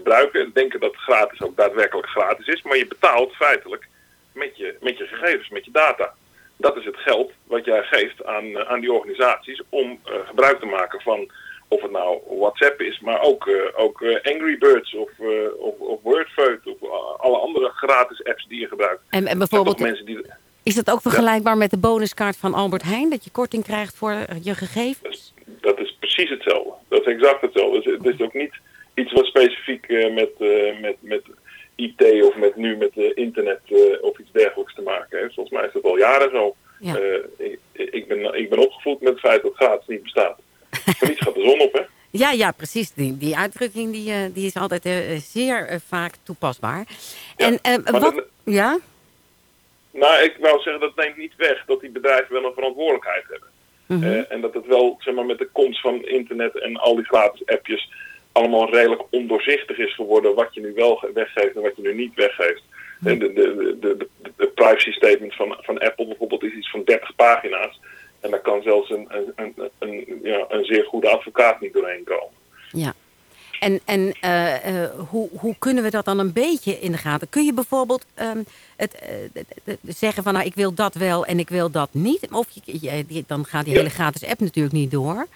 gebruiken 0.07 0.41
en 0.41 0.51
denken 0.53 0.79
dat 0.79 0.95
gratis 0.95 1.41
ook 1.41 1.57
daadwerkelijk 1.57 2.07
gratis 2.07 2.47
is. 2.47 2.61
Maar 2.61 2.77
je 2.77 2.87
betaalt 2.87 3.33
feitelijk 3.35 3.87
met 4.33 4.57
je, 4.57 4.75
met 4.81 4.97
je 4.97 5.05
gegevens, 5.05 5.49
met 5.49 5.65
je 5.65 5.71
data. 5.71 6.13
Dat 6.57 6.77
is 6.77 6.85
het 6.85 6.97
geld 6.97 7.31
wat 7.43 7.65
jij 7.65 7.83
geeft 7.83 8.25
aan, 8.25 8.67
aan 8.67 8.79
die 8.79 8.91
organisaties 8.91 9.61
om 9.69 9.87
uh, 9.89 10.13
gebruik 10.25 10.59
te 10.59 10.65
maken 10.65 11.01
van 11.01 11.31
of 11.69 11.81
het 11.81 11.91
nou 11.91 12.19
WhatsApp 12.29 12.81
is, 12.81 12.99
maar 12.99 13.21
ook, 13.21 13.45
uh, 13.45 13.61
ook 13.75 14.03
Angry 14.23 14.57
Birds 14.57 14.95
of, 14.95 15.09
of, 15.57 15.79
of 15.79 15.99
Wordfeud 16.01 16.59
of 16.67 16.89
alle 17.17 17.37
andere 17.37 17.69
gratis 17.69 18.23
apps 18.23 18.45
die 18.47 18.59
je 18.59 18.67
gebruikt. 18.67 19.01
En, 19.09 19.27
en 19.27 19.37
bijvoorbeeld, 19.37 19.79
mensen 19.79 20.05
die... 20.05 20.25
is 20.63 20.75
dat 20.75 20.91
ook 20.91 21.01
vergelijkbaar 21.01 21.53
ja. 21.53 21.59
met 21.59 21.69
de 21.69 21.77
bonuskaart 21.77 22.37
van 22.37 22.53
Albert 22.53 22.83
Heijn, 22.83 23.09
dat 23.09 23.23
je 23.23 23.31
korting 23.31 23.63
krijgt 23.63 23.95
voor 23.95 24.13
je 24.41 24.55
gegevens? 24.55 25.33
Dat 25.61 25.79
is 25.79 25.95
precies 25.99 26.29
hetzelfde. 26.29 26.73
Dat 26.87 26.99
is 26.99 27.13
exact 27.13 27.41
hetzelfde. 27.41 27.81
Dus 27.81 27.93
het 27.93 28.05
is 28.05 28.21
ook 28.21 28.33
niet 28.33 28.53
iets 28.97 29.11
wat 29.11 29.25
specifiek 29.25 29.87
uh, 29.87 30.13
met, 30.13 30.31
uh, 30.39 30.79
met, 30.79 30.95
met 30.99 31.21
IT 31.75 32.23
of 32.23 32.35
met 32.35 32.55
nu 32.55 32.77
met 32.77 32.91
uh, 32.95 33.11
internet 33.15 33.59
of 34.01 34.19
iets 34.19 34.31
dergelijks 34.31 34.75
te 34.75 34.81
maken 34.81 35.19
heeft. 35.19 35.33
Volgens 35.33 35.55
mij 35.57 35.67
is 35.67 35.73
dat 35.73 35.83
al 35.83 35.97
jaren 35.97 36.31
zo. 36.31 36.55
Ja. 36.79 36.95
Ik, 37.37 37.59
ik, 37.73 38.07
ben, 38.07 38.33
ik 38.33 38.49
ben 38.49 38.59
opgevoed 38.59 39.01
met 39.01 39.11
het 39.11 39.19
feit 39.19 39.41
dat 39.41 39.55
gratis 39.55 39.87
niet 39.87 40.03
bestaat. 40.03 40.39
Voor 40.97 41.07
niets 41.07 41.21
gaat 41.21 41.33
de 41.33 41.41
zon 41.41 41.59
op, 41.59 41.73
hè? 41.73 41.81
Ja, 42.09 42.31
ja, 42.31 42.51
precies. 42.51 42.91
Die, 42.93 43.17
die 43.17 43.37
uitdrukking 43.37 43.91
die, 43.91 44.31
die 44.31 44.45
is 44.45 44.55
altijd 44.55 44.83
zeer 45.21 45.81
vaak 45.87 46.13
toepasbaar. 46.23 46.85
Ja, 47.37 47.57
en 47.61 47.83
wat... 47.91 48.01
Dat, 48.01 48.23
ja? 48.45 48.79
Nou, 49.91 50.23
ik 50.23 50.35
wou 50.39 50.61
zeggen, 50.61 50.81
dat 50.81 50.95
neemt 50.95 51.17
niet 51.17 51.35
weg 51.35 51.63
dat 51.65 51.79
die 51.81 51.89
bedrijven 51.89 52.33
wel 52.33 52.45
een 52.45 52.53
verantwoordelijkheid 52.53 53.23
hebben. 53.29 53.49
Mm 53.85 54.01
-hmm. 54.01 54.11
uh, 54.11 54.31
en 54.31 54.41
dat 54.41 54.53
het 54.53 54.65
wel, 54.65 54.95
zeg 54.99 55.13
maar, 55.13 55.25
met 55.25 55.37
de 55.37 55.49
komst 55.51 55.81
van 55.81 56.05
internet 56.05 56.59
en 56.59 56.77
al 56.77 56.95
die 56.95 57.05
gratis 57.05 57.45
appjes 57.45 57.89
allemaal 58.37 58.69
redelijk 58.69 59.01
ondoorzichtig 59.09 59.77
is 59.77 59.95
geworden 59.95 60.35
wat 60.35 60.53
je 60.53 60.61
nu 60.61 60.73
wel 60.73 61.09
weggeeft 61.13 61.55
en 61.55 61.61
wat 61.61 61.75
je 61.75 61.81
nu 61.81 61.93
niet 61.93 62.15
weggeeft. 62.15 62.63
De, 62.99 63.17
de, 63.17 63.33
de, 63.33 63.77
de, 63.79 64.07
de 64.37 64.47
privacy 64.47 64.91
statement 64.91 65.35
van, 65.35 65.57
van 65.61 65.79
Apple 65.79 66.07
bijvoorbeeld 66.07 66.43
is 66.43 66.53
iets 66.53 66.69
van 66.69 66.83
30 66.83 67.15
pagina's. 67.15 67.79
En 68.19 68.31
daar 68.31 68.41
kan 68.41 68.61
zelfs 68.61 68.89
een, 68.89 69.07
een, 69.09 69.33
een, 69.35 69.71
een, 69.79 70.19
ja, 70.23 70.45
een 70.49 70.65
zeer 70.65 70.83
goede 70.83 71.09
advocaat 71.09 71.61
niet 71.61 71.73
doorheen 71.73 72.03
komen. 72.03 72.35
Ja. 72.71 72.93
En, 73.59 73.79
en 73.85 74.13
uh, 74.21 74.65
uh, 74.65 74.89
hoe, 75.09 75.29
hoe 75.39 75.55
kunnen 75.59 75.83
we 75.83 75.89
dat 75.89 76.05
dan 76.05 76.19
een 76.19 76.33
beetje 76.33 76.79
in 76.79 76.91
de 76.91 76.97
gaten? 76.97 77.29
Kun 77.29 77.45
je 77.45 77.53
bijvoorbeeld 77.53 78.05
um, 78.21 78.45
het, 78.75 79.03
uh, 79.65 79.73
zeggen 79.87 80.23
van 80.23 80.33
nou 80.33 80.45
ik 80.45 80.55
wil 80.55 80.73
dat 80.73 80.95
wel 80.95 81.25
en 81.25 81.39
ik 81.39 81.49
wil 81.49 81.69
dat 81.69 81.89
niet? 81.91 82.27
Of 82.31 82.47
je, 82.63 82.77
je, 83.07 83.23
dan 83.27 83.45
gaat 83.45 83.63
die 83.65 83.73
ja. 83.73 83.79
hele 83.79 83.93
gratis 83.93 84.25
app 84.25 84.39
natuurlijk 84.39 84.75
niet 84.75 84.91
door. 84.91 85.27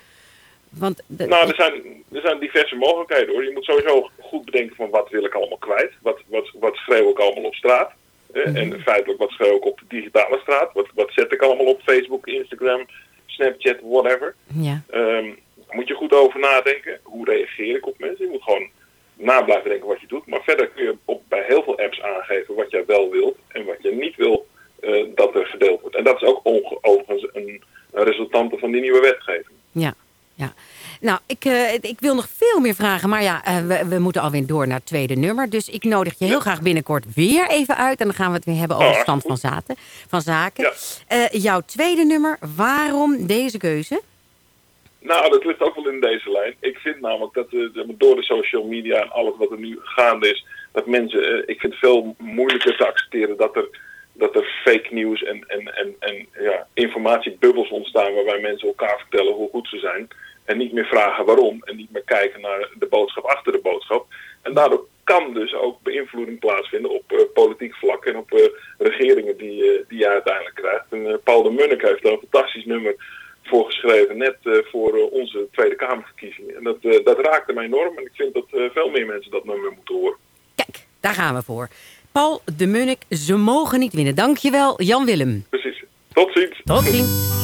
Want 0.80 1.04
de, 1.08 1.26
nou, 1.28 1.48
er 1.50 1.56
zijn, 1.56 2.04
er 2.12 2.22
zijn 2.22 2.40
diverse 2.40 2.76
mogelijkheden 2.76 3.34
hoor. 3.34 3.44
Je 3.44 3.52
moet 3.52 3.66
sowieso 3.66 4.10
goed 4.20 4.46
bedenken 4.46 4.76
van 4.76 4.90
wat 4.90 5.10
wil 5.10 5.26
ik 5.26 5.34
allemaal 5.34 5.58
kwijt? 5.58 5.92
Wat, 6.02 6.20
wat, 6.28 6.52
wat 6.60 6.76
schreeuw 6.76 7.10
ik 7.10 7.20
allemaal 7.20 7.44
op 7.44 7.56
straat? 7.56 7.92
Mm 8.34 8.42
-hmm. 8.42 8.56
En 8.56 8.82
feitelijk 8.82 9.20
wat 9.20 9.30
schreeuw 9.30 9.56
ik 9.56 9.66
op 9.66 9.80
de 9.80 9.86
digitale 9.88 10.40
straat? 10.42 10.74
Wat, 10.74 10.88
wat 10.94 11.12
zet 11.14 11.32
ik 11.32 11.42
allemaal 11.42 11.66
op 11.66 11.82
Facebook, 11.82 12.28
Instagram, 12.28 12.86
Snapchat, 13.26 13.78
whatever? 13.82 14.36
Ja. 14.54 14.82
Um, 14.94 15.40
daar 15.56 15.76
moet 15.76 15.88
je 15.88 15.94
goed 15.94 16.14
over 16.14 16.40
nadenken. 16.40 17.00
Hoe 17.04 17.26
reageer 17.26 17.76
ik 17.76 17.88
op 17.88 18.00
mensen? 18.00 18.26
Je 18.26 18.32
moet 18.32 18.44
gewoon 18.44 18.70
na 19.14 19.42
blijven 19.42 19.70
denken 19.70 19.88
wat 19.88 20.02
je 20.02 20.08
doet. 20.08 20.26
Maar 20.26 20.44
verder 20.44 20.68
kun 20.68 20.84
je 20.84 20.96
op, 21.06 21.22
bij 21.28 21.44
heel 21.48 21.64
veel 21.64 21.80
apps 21.80 22.02
aangeven 22.02 22.56
wat 22.56 22.72
jij 22.72 22.86
wel 22.86 23.10
wilt 23.10 23.38
en 23.48 23.66
wat 23.66 23.78
je 23.82 23.92
niet 23.92 24.16
wil 24.16 24.48
uh, 24.82 25.06
dat 25.16 25.36
er 25.36 25.46
gedeeld 25.46 25.82
wordt. 25.82 25.96
En 25.96 26.04
dat 26.04 26.22
is 26.22 26.28
ook 26.28 26.42
overigens 26.82 27.28
een, 27.34 27.64
een 27.92 28.04
resultante 28.04 28.58
van 28.58 28.72
die 28.72 28.82
nieuwe 28.82 29.00
wetgeving. 29.00 29.51
Ik, 31.43 31.51
uh, 31.51 31.73
ik 31.73 31.99
wil 31.99 32.15
nog 32.15 32.27
veel 32.38 32.60
meer 32.60 32.75
vragen, 32.75 33.10
maar 33.10 33.23
ja, 33.23 33.41
uh, 33.47 33.67
we, 33.67 33.88
we, 33.88 33.99
moeten 33.99 34.21
alweer 34.21 34.47
door 34.47 34.67
naar 34.67 34.77
het 34.77 34.86
tweede 34.86 35.15
nummer. 35.15 35.49
Dus 35.49 35.69
ik 35.69 35.84
nodig 35.84 36.19
je 36.19 36.25
heel 36.25 36.39
graag 36.39 36.62
binnenkort 36.62 37.13
weer 37.15 37.49
even 37.49 37.77
uit. 37.77 37.99
En 37.99 38.06
dan 38.06 38.15
gaan 38.15 38.30
we 38.30 38.36
het 38.36 38.45
weer 38.45 38.56
hebben 38.56 38.77
over 38.77 38.93
de 38.93 38.99
stand 38.99 39.23
van, 39.23 39.38
zaten, 39.38 39.75
van 40.08 40.21
zaken. 40.21 40.73
Ja. 41.08 41.27
jouw 41.32 41.62
tweede 41.65 42.06
nummer, 42.06 42.38
waarom 42.56 43.27
deze 43.27 43.58
keuze? 43.58 44.01
Nou, 44.99 45.30
dat 45.30 45.45
ligt 45.45 45.62
ook 45.62 45.75
wel 45.75 45.89
in 45.89 45.99
deze 45.99 46.32
lijn. 46.32 46.56
Ik 46.60 46.77
vind 46.77 47.01
namelijk 47.01 47.34
dat 47.34 47.49
door 47.97 48.15
de 48.15 48.23
social 48.23 48.63
media 48.63 49.01
en 49.01 49.12
alles 49.12 49.34
wat 49.38 49.51
er 49.51 49.60
nu 49.60 49.80
gaande 49.82 50.30
is, 50.30 50.45
dat 50.71 50.86
mensen, 50.88 51.47
ik 51.47 51.60
vind 51.60 51.73
het 51.73 51.82
veel 51.82 52.15
moeilijker 52.17 52.77
te 52.77 52.88
accepteren 52.88 53.38
dat 53.38 53.56
er, 53.56 53.67
dat 54.13 54.36
er 54.36 54.62
fake 54.63 54.88
nieuws 54.89 55.23
en, 55.23 55.43
en, 55.47 55.75
en, 55.75 55.95
en 55.99 56.27
ja, 56.39 56.67
informatiebubbels 56.73 57.69
ontstaan 57.69 58.13
waarbij 58.13 58.39
mensen 58.39 58.67
elkaar 58.67 58.97
vertellen 58.99 59.34
hoe 59.34 59.49
goed 59.49 59.67
ze 59.67 59.77
zijn. 59.77 60.10
En 60.52 60.58
niet 60.58 60.74
meer 60.74 60.86
vragen 60.86 61.26
waarom 61.26 61.62
en 61.64 61.76
niet 61.76 61.92
meer 61.92 62.04
kijken 62.06 62.42
naar 62.42 62.70
de 62.80 62.88
boodschap 62.88 63.24
achter 63.24 63.52
de 63.52 63.60
boodschap. 63.64 64.06
En 64.42 64.54
daardoor 64.54 64.86
kan 65.04 65.34
dus 65.34 65.54
ook 65.54 65.82
beïnvloeding 65.82 66.40
plaatsvinden 66.40 66.92
op 66.92 67.12
uh, 67.12 67.20
politiek 67.34 67.76
vlak 67.76 68.06
en 68.06 68.18
op 68.18 68.52
regeringen 68.78 69.38
die, 69.38 69.86
die 69.88 70.00
je 70.00 70.10
uiteindelijk 70.10 70.56
krijgt. 70.56 70.86
En 70.90 71.22
Paul 71.24 71.44
de 71.44 71.50
Munnik 71.50 71.82
heeft 71.82 72.04
daar 72.04 72.12
een 72.12 72.28
fantastisch 72.30 72.66
nummer 72.66 72.96
voor 73.44 73.66
geschreven, 73.66 74.18
net 74.18 74.38
uh, 74.44 74.58
voor 74.72 74.98
uh, 74.98 75.12
onze 75.12 75.48
Tweede 75.52 75.76
Kamerverkiezingen. 75.76 76.56
En 76.56 76.64
dat, 76.64 76.78
uh, 76.82 77.06
dat 77.06 77.20
raakte 77.20 77.54
mij 77.54 77.66
enorm 77.66 77.98
en 77.98 78.06
ik 78.06 78.14
vind 78.14 78.34
dat 78.34 78.46
veel 78.50 78.90
meer 78.90 79.06
mensen 79.06 79.32
dat 79.32 79.46
nummer 79.46 79.72
moeten 79.76 79.96
horen. 79.96 80.18
Kijk, 80.56 80.86
daar 81.00 81.14
gaan 81.14 81.36
we 81.36 81.42
voor. 81.44 81.68
Paul 82.12 82.42
de 82.58 82.68
Munnik, 82.68 83.02
ze 83.10 83.36
mogen 83.36 83.80
niet 83.80 83.94
winnen. 83.94 84.16
Dankjewel, 84.16 84.82
Jan 84.82 85.06
Willem. 85.06 85.46
Precies. 85.50 85.84
Tot 86.14 86.32
ziens. 86.34 86.62
Tot 86.64 86.84
ziens. 86.84 87.40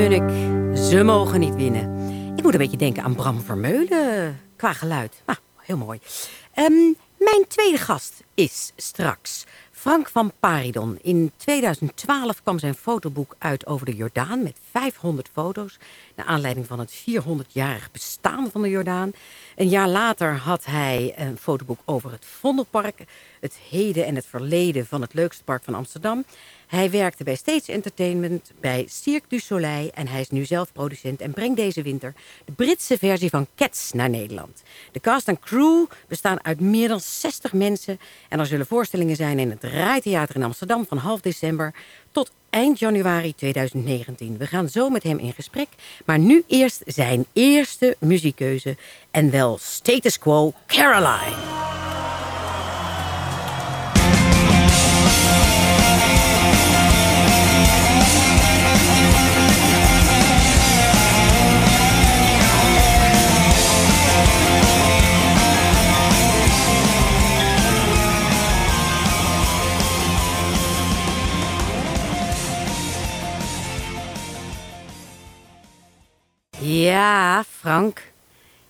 Ze 0.00 1.02
mogen 1.04 1.40
niet 1.40 1.54
winnen. 1.54 1.98
Ik 2.36 2.42
moet 2.42 2.52
een 2.52 2.58
beetje 2.58 2.76
denken 2.76 3.02
aan 3.02 3.14
Bram 3.14 3.40
Vermeulen 3.40 4.40
qua 4.56 4.72
geluid. 4.72 5.22
Ah, 5.24 5.36
heel 5.56 5.76
mooi. 5.76 5.98
Um, 6.54 6.96
mijn 7.18 7.44
tweede 7.48 7.78
gast 7.78 8.24
is 8.34 8.72
straks 8.76 9.46
Frank 9.70 10.08
van 10.08 10.32
Paridon. 10.40 10.98
In 11.02 11.32
2012 11.36 12.42
kwam 12.42 12.58
zijn 12.58 12.74
fotoboek 12.74 13.34
uit 13.38 13.66
over 13.66 13.86
de 13.86 13.94
Jordaan 13.94 14.42
met 14.42 14.58
500 14.70 15.28
foto's. 15.32 15.78
Naar 16.16 16.26
aanleiding 16.26 16.66
van 16.66 16.78
het 16.78 17.04
400-jarig 17.10 17.90
bestaan 17.90 18.50
van 18.50 18.62
de 18.62 18.68
Jordaan. 18.68 19.12
Een 19.56 19.68
jaar 19.68 19.88
later 19.88 20.36
had 20.36 20.64
hij 20.64 21.14
een 21.16 21.38
fotoboek 21.38 21.80
over 21.84 22.10
het 22.10 22.24
Vondelpark. 22.24 23.04
Het 23.40 23.54
heden 23.70 24.06
en 24.06 24.14
het 24.14 24.26
verleden 24.26 24.86
van 24.86 25.00
het 25.00 25.14
leukste 25.14 25.44
park 25.44 25.64
van 25.64 25.74
Amsterdam. 25.74 26.24
Hij 26.70 26.90
werkte 26.90 27.24
bij 27.24 27.34
Stage 27.34 27.72
Entertainment, 27.72 28.52
bij 28.60 28.86
Cirque 28.88 29.28
du 29.28 29.38
Soleil 29.38 29.90
en 29.94 30.08
hij 30.08 30.20
is 30.20 30.30
nu 30.30 30.44
zelf 30.44 30.72
producent 30.72 31.20
en 31.20 31.32
brengt 31.32 31.56
deze 31.56 31.82
winter 31.82 32.14
de 32.44 32.52
Britse 32.52 32.98
versie 32.98 33.30
van 33.30 33.46
Cats 33.56 33.92
naar 33.92 34.10
Nederland. 34.10 34.62
De 34.92 35.00
cast 35.00 35.28
en 35.28 35.38
crew 35.38 35.86
bestaan 36.08 36.44
uit 36.44 36.60
meer 36.60 36.88
dan 36.88 37.00
60 37.00 37.52
mensen 37.52 38.00
en 38.28 38.38
er 38.38 38.46
zullen 38.46 38.66
voorstellingen 38.66 39.16
zijn 39.16 39.38
in 39.38 39.50
het 39.50 39.64
Rijtheater 39.64 40.36
in 40.36 40.42
Amsterdam 40.42 40.86
van 40.88 40.98
half 40.98 41.20
december 41.20 41.74
tot 42.12 42.30
eind 42.50 42.78
januari 42.78 43.34
2019. 43.34 44.36
We 44.36 44.46
gaan 44.46 44.68
zo 44.68 44.88
met 44.88 45.02
hem 45.02 45.18
in 45.18 45.32
gesprek, 45.32 45.68
maar 46.04 46.18
nu 46.18 46.44
eerst 46.46 46.82
zijn 46.86 47.26
eerste 47.32 47.96
muziekkeuze 47.98 48.76
en 49.10 49.30
wel 49.30 49.58
Status 49.60 50.18
Quo 50.18 50.52
Caroline. 50.66 51.79
Ja, 76.80 77.44
Frank. 77.58 78.02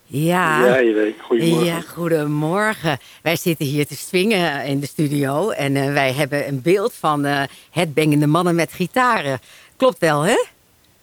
Ja. 0.07 0.66
Ja, 0.66 0.77
je 0.77 0.92
weet. 0.92 1.14
Goedemorgen. 1.20 1.64
Ja, 1.64 1.81
goedemorgen. 1.81 2.99
Wij 3.23 3.37
zitten 3.37 3.66
hier 3.66 3.87
te 3.87 3.96
swingen 3.96 4.64
in 4.64 4.81
de 4.81 4.87
studio 4.87 5.51
en 5.51 5.75
uh, 5.75 5.92
wij 5.92 6.12
hebben 6.12 6.49
een 6.49 6.62
beeld 6.62 6.94
van 6.94 7.27
uh, 7.27 7.42
het 7.70 7.94
bengende 7.94 8.27
mannen 8.27 8.55
met 8.55 8.73
gitaren. 8.73 9.38
Klopt 9.77 9.99
wel, 9.99 10.23
hè? 10.23 10.44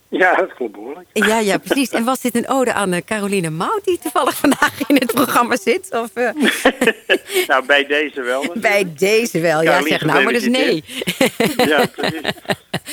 Ja, 0.10 0.36
dat 0.36 0.54
klopt 0.54 0.72
behoorlijk. 0.72 1.08
Ja, 1.13 1.39
ja, 1.39 1.58
precies. 1.58 1.89
En 1.89 2.04
was 2.04 2.22
dit 2.22 2.36
een 2.36 2.50
ode 2.50 2.74
aan 2.74 2.93
uh, 2.93 3.00
Caroline 3.06 3.50
Mout 3.50 3.84
die 3.84 4.00
toevallig 4.00 4.36
vandaag 4.36 4.88
in 4.88 4.96
het 4.96 5.13
programma 5.13 5.58
zit? 5.58 5.91
Of, 5.91 6.13
nou, 7.48 7.65
bij 7.65 7.86
deze 7.86 8.22
wel. 8.22 8.46
Bij 8.54 8.93
deze 8.98 9.39
wel, 9.39 9.62
ja. 9.62 9.82
Zeg 9.82 10.06
nou, 10.06 10.24
maar 10.24 10.34
dus 10.34 10.48
nee. 10.48 10.84
ja, 11.72 11.86
precies. 11.96 12.22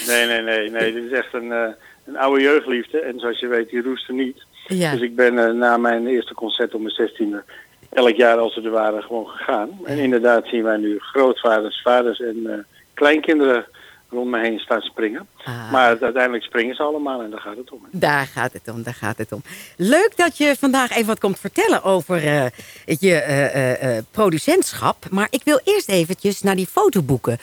Nee, 0.07 0.27
nee, 0.27 0.43
nee. 0.43 0.71
nee. 0.71 0.93
Dit 0.93 1.05
is 1.05 1.13
echt 1.13 1.35
een 1.35 1.75
een 2.05 2.17
oude 2.17 2.43
jeugdliefde. 2.43 3.01
En 3.01 3.19
zoals 3.19 3.41
je 3.41 3.47
weet, 3.47 3.71
die 3.71 3.83
roest 3.83 4.09
er 4.09 4.15
niet. 4.15 4.45
Ja. 4.67 4.93
Dus 4.93 5.01
ik 5.01 5.17
ben 5.17 5.35
uh, 5.35 5.51
na 5.51 5.77
mijn 5.77 6.07
eerste 6.07 6.35
concert 6.35 6.75
om 6.75 6.83
mijn 6.83 6.95
zestiende 6.95 7.45
elk 7.91 8.17
jaar 8.17 8.39
als 8.39 8.55
ze 8.55 8.63
er 8.63 8.71
waren 8.71 9.03
gewoon 9.03 9.27
gegaan. 9.27 9.69
En 9.85 9.99
inderdaad 9.99 10.47
zien 10.47 10.63
wij 10.63 10.77
nu 10.77 10.99
grootvaders, 10.99 11.81
vaders 11.83 12.21
en 12.21 12.37
uh, 12.37 12.53
kleinkinderen 12.95 13.67
rond 14.11 14.31
me 14.31 14.41
heen 14.41 14.59
staan 14.59 14.81
springen. 14.81 15.27
Ah. 15.45 15.73
Maar 15.73 15.99
uiteindelijk 16.01 16.45
springen 16.45 16.75
ze 16.75 16.83
allemaal 16.83 17.23
en 17.23 17.31
daar 17.31 17.41
gaat 17.41 17.57
het 17.57 17.71
om. 17.71 17.81
Daar 17.91 18.27
gaat 18.27 18.53
het 18.53 18.69
om, 18.69 18.83
daar 18.83 18.95
gaat 18.95 19.19
het 19.19 19.33
om. 19.33 19.43
Leuk 19.77 20.13
dat 20.17 20.37
je 20.39 20.57
vandaag 20.59 20.91
even 20.91 21.07
wat 21.07 21.19
komt 21.19 21.39
vertellen 21.39 21.83
over 21.83 22.25
uh, 22.25 22.47
je 22.85 24.05
producentschap. 24.11 25.05
Maar 25.11 25.27
ik 25.31 25.41
wil 25.45 25.61
eerst 25.65 25.89
eventjes 25.89 26.43
naar 26.43 26.57
die 26.57 26.67
fotoboeken 26.67 27.39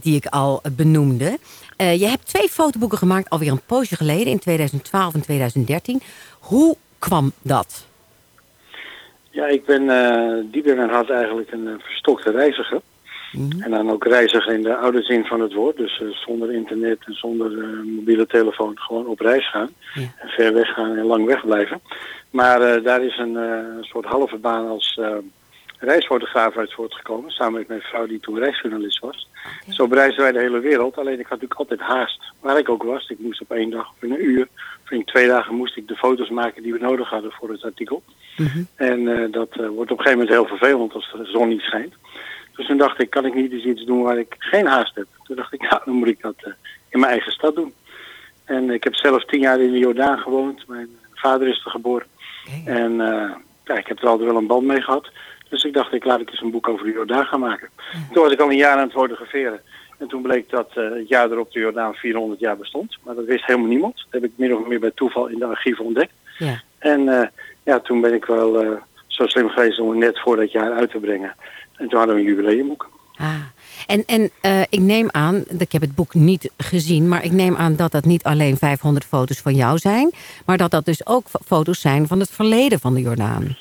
die 0.00 0.16
ik 0.16 0.26
al 0.26 0.62
benoemde. 0.76 1.38
Uh, 1.82 2.00
je 2.00 2.06
hebt 2.06 2.26
twee 2.26 2.48
fotoboeken 2.48 2.98
gemaakt 2.98 3.30
alweer 3.30 3.50
een 3.50 3.66
poosje 3.66 3.96
geleden, 3.96 4.26
in 4.26 4.38
2012 4.38 5.14
en 5.14 5.20
2013. 5.20 6.00
Hoe 6.38 6.76
kwam 6.98 7.32
dat? 7.42 7.86
Ja, 9.30 9.46
ik 9.46 9.64
ben 9.64 9.82
uh, 9.82 10.52
dieper 10.52 10.78
en 10.78 10.88
had 10.88 11.10
eigenlijk 11.10 11.52
een 11.52 11.64
uh, 11.64 11.74
verstokte 11.78 12.30
reiziger. 12.30 12.80
Mhm. 13.32 13.62
En 13.62 13.70
dan 13.70 13.90
ook 13.90 14.04
reiziger 14.04 14.52
in 14.52 14.62
de 14.62 14.76
oude 14.76 15.02
zin 15.02 15.24
van 15.24 15.40
het 15.40 15.52
woord. 15.52 15.76
Dus 15.76 16.02
zonder 16.10 16.52
internet 16.52 16.98
en 17.06 17.14
zonder 17.14 17.50
mobiele 17.84 18.26
telefoon 18.26 18.78
gewoon 18.78 19.06
op 19.06 19.20
reis 19.20 19.50
gaan. 19.50 19.70
En 19.94 20.28
ver 20.28 20.54
weg 20.54 20.68
gaan 20.74 20.96
en 20.96 21.04
lang 21.04 21.26
wegblijven. 21.26 21.80
Maar 22.30 22.82
daar 22.82 23.04
is 23.04 23.18
een 23.18 23.38
soort 23.80 24.04
halve 24.04 24.36
baan 24.36 24.68
als 24.68 25.00
reisfotograaf 25.82 26.56
uit 26.56 26.72
voortgekomen. 26.72 27.30
Samen 27.30 27.58
met 27.58 27.68
mijn 27.68 27.80
vrouw 27.80 28.06
die 28.06 28.20
toen 28.20 28.38
reisjournalist 28.38 28.98
was. 28.98 29.28
Zo 29.68 29.86
bereisden 29.86 30.22
wij 30.22 30.32
de 30.32 30.38
hele 30.38 30.60
wereld. 30.60 30.98
Alleen 30.98 31.18
ik 31.18 31.26
had 31.26 31.40
natuurlijk 31.40 31.60
altijd 31.60 31.80
haast. 31.80 32.22
Waar 32.40 32.58
ik 32.58 32.68
ook 32.68 32.82
was. 32.82 33.08
Ik 33.08 33.18
moest 33.18 33.40
op 33.40 33.50
één 33.50 33.70
dag 33.70 33.90
of 33.90 34.02
in 34.02 34.12
een 34.12 34.24
uur 34.24 34.48
of 34.84 34.90
in 34.90 35.04
twee 35.04 35.26
dagen 35.26 35.54
moest 35.54 35.76
ik 35.76 35.88
de 35.88 35.96
foto's 35.96 36.30
maken 36.30 36.62
die 36.62 36.72
we 36.72 36.78
nodig 36.78 37.08
hadden 37.08 37.32
voor 37.32 37.50
het 37.50 37.64
artikel. 37.64 38.02
Mhm. 38.36 38.62
En 38.74 39.00
uh, 39.00 39.32
dat 39.32 39.56
uh, 39.60 39.68
wordt 39.68 39.90
op 39.90 39.98
een 39.98 40.04
gegeven 40.04 40.18
moment 40.18 40.28
heel 40.28 40.56
vervelend 40.56 40.94
als 40.94 41.12
de 41.16 41.24
zon 41.24 41.48
niet 41.48 41.60
schijnt. 41.60 41.94
Dus 42.56 42.66
toen 42.66 42.78
dacht 42.78 43.00
ik, 43.00 43.10
kan 43.10 43.26
ik 43.26 43.34
niet 43.34 43.52
eens 43.52 43.64
iets 43.64 43.84
doen 43.84 44.02
waar 44.02 44.18
ik 44.18 44.34
geen 44.38 44.66
haast 44.66 44.94
heb? 44.94 45.06
Toen 45.22 45.36
dacht 45.36 45.52
ik, 45.52 45.60
nou, 45.70 45.82
dan 45.84 45.94
moet 45.94 46.08
ik 46.08 46.20
dat 46.20 46.36
uh, 46.38 46.52
in 46.88 47.00
mijn 47.00 47.12
eigen 47.12 47.32
stad 47.32 47.54
doen. 47.54 47.72
En 48.44 48.70
ik 48.70 48.84
heb 48.84 48.94
zelf 48.94 49.24
tien 49.24 49.40
jaar 49.40 49.60
in 49.60 49.72
de 49.72 49.78
Jordaan 49.78 50.18
gewoond. 50.18 50.66
Mijn 50.66 50.88
vader 51.14 51.48
is 51.48 51.64
er 51.64 51.70
geboren. 51.70 52.06
En 52.64 52.96
ja, 53.64 53.76
ik 53.76 53.86
heb 53.86 54.02
er 54.02 54.08
altijd 54.08 54.28
wel 54.28 54.38
een 54.38 54.46
band 54.46 54.66
mee 54.66 54.80
gehad. 54.80 55.10
Dus 55.52 55.64
ik 55.64 55.72
dacht, 55.72 55.92
ik 55.92 56.04
laat 56.04 56.20
ik 56.20 56.30
eens 56.30 56.40
een 56.40 56.50
boek 56.50 56.68
over 56.68 56.86
de 56.86 56.92
Jordaan 56.92 57.24
gaan 57.24 57.40
maken. 57.40 57.68
Toen 58.12 58.22
was 58.22 58.32
ik 58.32 58.40
al 58.40 58.50
een 58.50 58.56
jaar 58.56 58.76
aan 58.76 58.82
het 58.82 58.92
fotograferen. 58.92 59.60
En 59.98 60.08
toen 60.08 60.22
bleek 60.22 60.50
dat 60.50 60.70
uh, 60.74 60.90
het 60.94 61.08
jaar 61.08 61.30
erop 61.30 61.52
de 61.52 61.60
Jordaan 61.60 61.94
400 61.94 62.40
jaar 62.40 62.56
bestond. 62.56 62.98
Maar 63.02 63.14
dat 63.14 63.24
wist 63.24 63.46
helemaal 63.46 63.68
niemand. 63.68 63.96
Dat 63.96 64.20
heb 64.20 64.24
ik 64.24 64.32
min 64.34 64.56
of 64.56 64.66
meer 64.66 64.80
bij 64.80 64.90
toeval 64.94 65.26
in 65.26 65.38
de 65.38 65.44
archieven 65.46 65.84
ontdekt. 65.84 66.12
Ja. 66.38 66.60
En 66.78 67.00
uh, 67.00 67.22
ja, 67.62 67.80
toen 67.80 68.00
ben 68.00 68.14
ik 68.14 68.24
wel 68.24 68.64
uh, 68.64 68.70
zo 69.06 69.26
slim 69.26 69.48
geweest 69.48 69.80
om 69.80 69.88
het 69.88 69.98
net 69.98 70.20
voor 70.20 70.36
dat 70.36 70.52
jaar 70.52 70.72
uit 70.72 70.90
te 70.90 70.98
brengen. 70.98 71.34
En 71.76 71.88
toen 71.88 71.98
hadden 71.98 72.16
we 72.16 72.20
een 72.22 72.26
jubileumboek. 72.26 72.90
Ah. 73.16 73.34
En, 73.86 74.04
en 74.06 74.30
ik 74.70 74.80
neem 74.80 75.08
aan, 75.10 75.44
ik 75.58 75.72
heb 75.72 75.82
het 75.82 75.94
boek 75.94 76.14
niet 76.14 76.50
gezien, 76.56 77.08
maar 77.08 77.24
ik 77.24 77.32
neem 77.32 77.56
aan 77.56 77.76
dat 77.76 77.92
dat 77.92 78.04
niet 78.04 78.22
alleen 78.22 78.56
500 78.56 79.04
foto's 79.04 79.40
van 79.40 79.54
jou 79.54 79.78
zijn, 79.78 80.10
maar 80.46 80.56
dat 80.56 80.70
dat 80.70 80.84
dus 80.84 81.06
ook 81.06 81.26
foto's 81.46 81.80
zijn 81.80 82.06
van 82.06 82.20
het 82.20 82.30
verleden 82.30 82.80
van 82.80 82.94
de 82.94 83.00
Jordaan. 83.00 83.56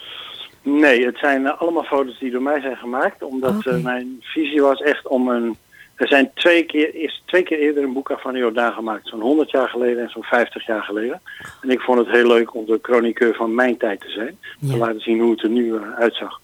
Nee, 0.62 1.06
het 1.06 1.18
zijn 1.18 1.46
eh, 1.46 1.62
allemaal 1.62 1.84
foto's 1.84 2.20
die 2.20 2.32
door 2.32 2.42
mij 2.42 2.62
zijn 2.62 2.78
gemaakt. 2.78 3.24
Omdat 3.24 3.66
uh, 3.66 3.84
mijn 3.84 4.18
visie 4.22 4.62
was 4.62 4.82
echt 4.82 5.08
om 5.08 5.30
een... 5.30 5.58
Er 5.96 6.08
zijn 6.08 6.32
twee 6.34 6.64
keer, 6.64 6.96
is 6.96 7.24
twee 7.26 7.44
keer 7.44 7.60
eerder 7.60 7.84
een 7.84 7.94
boek 7.94 8.14
van 8.18 8.34
de 8.34 8.40
Jordaan 8.40 8.74
gemaakt. 8.74 9.08
Zo'n 9.08 9.22
100 9.22 9.52
jaar 9.52 9.70
geleden 9.70 10.04
en 10.04 10.10
zo'n 10.10 10.24
50 10.24 10.66
jaar 10.66 10.84
geleden. 10.84 11.22
En 11.62 11.70
ik 11.70 11.80
vond 11.80 12.00
het 12.00 12.10
heel 12.10 12.28
leuk 12.28 12.56
om 12.56 12.66
de 12.66 12.80
chroniqueur 12.82 13.36
van 13.36 13.56
mijn 13.56 13.78
tijd 13.78 14.02
te 14.02 14.10
zijn. 14.10 14.38
Te 14.70 14.78
laten 14.78 15.02
zien 15.02 15.20
hoe 15.20 15.32
het 15.32 15.44
er 15.44 15.50
nu 15.50 15.66
uh, 15.66 15.94
uitzag. 15.94 16.42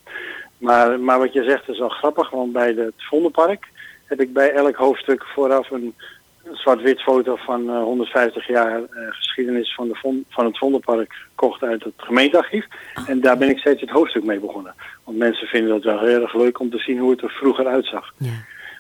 Maar, 0.58 1.00
maar 1.00 1.20
wat 1.20 1.34
je 1.34 1.44
zegt 1.44 1.70
is 1.70 1.80
wel 1.80 1.90
grappig. 1.90 2.30
Want 2.30 2.52
bij 2.52 2.72
het 2.72 2.94
Vondelpark 2.98 3.68
heb 4.06 4.22
ik 4.22 4.34
bij 4.34 4.52
elk 4.52 4.76
hoofdstuk 4.76 5.24
vooraf 5.26 5.72
een 5.72 5.94
zwart-wit 6.54 7.02
foto 7.02 7.36
van 7.36 7.70
150 7.70 8.48
jaar 8.48 8.82
geschiedenis 9.10 9.74
van, 9.74 9.88
de 9.88 10.24
van 10.30 10.46
het 10.46 10.58
Vondelpark 10.58 11.14
gekocht 11.30 11.64
uit 11.64 11.84
het 11.84 11.94
gemeentearchief. 11.98 12.66
Oh. 12.96 13.10
En 13.10 13.22
daar 13.22 13.38
ben 13.38 13.50
ik 13.50 13.58
steeds 13.58 13.82
het 13.82 13.90
hoofdstuk 13.90 14.24
mee 14.24 14.40
begonnen. 14.40 14.74
Want 15.04 15.18
mensen 15.18 15.48
vinden 15.48 15.70
dat 15.70 15.84
wel 15.84 16.00
heel 16.00 16.22
erg 16.22 16.34
leuk 16.34 16.60
om 16.60 16.70
te 16.70 16.78
zien 16.78 17.00
hoe 17.00 17.12
het 17.12 17.22
er 17.22 17.30
vroeger 17.30 17.68
uitzag. 17.68 18.14
Ja. 18.18 18.32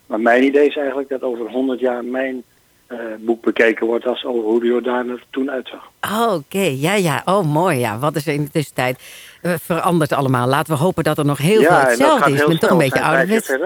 Maar 0.05 0.19
mijn 0.19 0.43
idee 0.43 0.67
is 0.67 0.77
eigenlijk 0.77 1.09
dat 1.09 1.21
over 1.21 1.49
100 1.49 1.79
jaar 1.79 2.05
mijn 2.05 2.43
uh, 2.91 2.97
boek 3.19 3.43
bekeken 3.43 3.87
wordt 3.87 4.05
als 4.05 4.25
over 4.25 4.43
hoe 4.43 4.59
de 4.59 4.65
Jordaan 4.65 5.09
er 5.09 5.23
toen 5.29 5.51
uitzag. 5.51 5.89
Oh, 6.01 6.33
Oké, 6.33 6.73
ja, 6.75 6.93
ja. 6.93 7.21
Oh, 7.25 7.45
mooi. 7.45 7.79
Ja. 7.79 7.99
Wat 7.99 8.15
is 8.15 8.27
er 8.27 8.33
in 8.33 8.43
de 8.43 8.51
tussentijd 8.51 8.99
uh, 9.41 9.53
veranderd 9.61 10.13
allemaal? 10.13 10.47
Laten 10.47 10.73
we 10.73 10.79
hopen 10.79 11.03
dat 11.03 11.17
er 11.17 11.25
nog 11.25 11.37
heel 11.37 11.61
veel 11.61 11.75
hetzelfde 11.75 12.31
is. 12.31 12.41
Ik 12.41 12.47
ben 12.47 12.59
toch 12.59 12.69
een 12.69 12.77
beetje 12.77 13.01
ouderwets. 13.01 13.57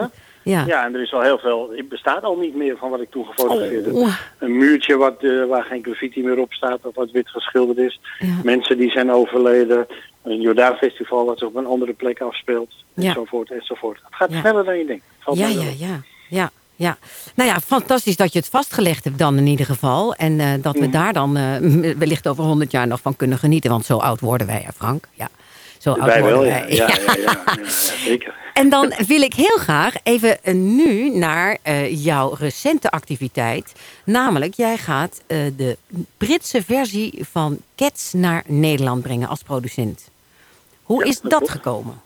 Ja. 0.43 0.63
ja, 0.65 0.85
en 0.85 0.93
er 0.93 1.01
is 1.01 1.13
al 1.13 1.21
heel 1.21 1.37
veel. 1.37 1.73
Het 1.75 1.89
bestaat 1.89 2.23
al 2.23 2.37
niet 2.37 2.55
meer 2.55 2.77
van 2.77 2.89
wat 2.89 3.01
ik 3.01 3.11
toen 3.11 3.25
gefotografeerd 3.25 3.85
heb. 3.85 3.93
Oh. 3.93 4.15
Een 4.37 4.57
muurtje 4.57 4.97
wat, 4.97 5.23
uh, 5.23 5.45
waar 5.45 5.63
geen 5.63 5.83
graffiti 5.83 6.23
meer 6.23 6.39
op 6.39 6.53
staat 6.53 6.79
of 6.85 6.95
wat 6.95 7.11
wit 7.11 7.29
geschilderd 7.29 7.77
is. 7.77 7.99
Mensen 8.43 8.77
die 8.77 8.91
zijn 8.91 9.11
overleden. 9.11 9.87
Een 10.23 10.41
Jordaan-festival 10.41 11.25
dat 11.25 11.39
zich 11.39 11.47
op 11.47 11.55
een 11.55 11.65
andere 11.65 11.93
plek 11.93 12.21
afspeelt. 12.21 12.73
Enzovoort, 12.95 13.51
enzovoort. 13.51 13.99
Het 14.03 14.15
gaat 14.15 14.31
sneller 14.31 14.65
dan 14.65 14.77
je 14.77 14.85
denkt. 14.85 15.03
ja, 15.33 15.47
ja, 15.47 15.69
ja, 15.77 16.01
ja. 16.29 16.51
Ja, 16.75 16.97
nou 17.35 17.49
ja, 17.49 17.59
fantastisch 17.59 18.15
dat 18.15 18.33
je 18.33 18.39
het 18.39 18.47
vastgelegd 18.47 19.03
hebt 19.03 19.17
dan 19.17 19.37
in 19.37 19.47
ieder 19.47 19.65
geval. 19.65 20.15
En 20.15 20.39
uh, 20.39 20.53
dat 20.61 20.75
we 20.75 20.81
mhm. 20.81 20.91
daar 20.91 21.13
dan 21.13 21.37
uh, 21.37 21.93
wellicht 21.97 22.27
over 22.27 22.43
honderd 22.43 22.71
jaar 22.71 22.87
nog 22.87 23.01
van 23.01 23.15
kunnen 23.15 23.37
genieten. 23.37 23.69
Want 23.69 23.85
zo 23.85 23.97
oud 23.97 24.19
worden 24.19 24.47
wij, 24.47 24.67
Frank. 24.75 25.07
Ja. 25.13 25.29
Zo 25.81 25.91
oud 25.91 26.21
wel, 26.21 26.45
ja. 26.45 26.65
Ja, 26.67 26.87
ja, 26.87 27.15
ja, 27.15 27.69
zeker. 28.05 28.33
En 28.53 28.69
dan 28.69 28.93
wil 29.07 29.21
ik 29.21 29.33
heel 29.33 29.57
graag 29.57 29.93
even 30.03 30.37
nu 30.75 31.17
naar 31.17 31.57
jouw 31.89 32.33
recente 32.39 32.89
activiteit. 32.89 33.73
Namelijk, 34.05 34.53
jij 34.53 34.77
gaat 34.77 35.23
de 35.27 35.77
Britse 36.17 36.63
versie 36.63 37.25
van 37.31 37.57
Cats 37.75 38.13
naar 38.13 38.43
Nederland 38.45 39.03
brengen 39.03 39.27
als 39.27 39.43
producent. 39.43 40.11
Hoe 40.83 41.05
is 41.05 41.21
dat 41.21 41.49
gekomen? 41.49 42.01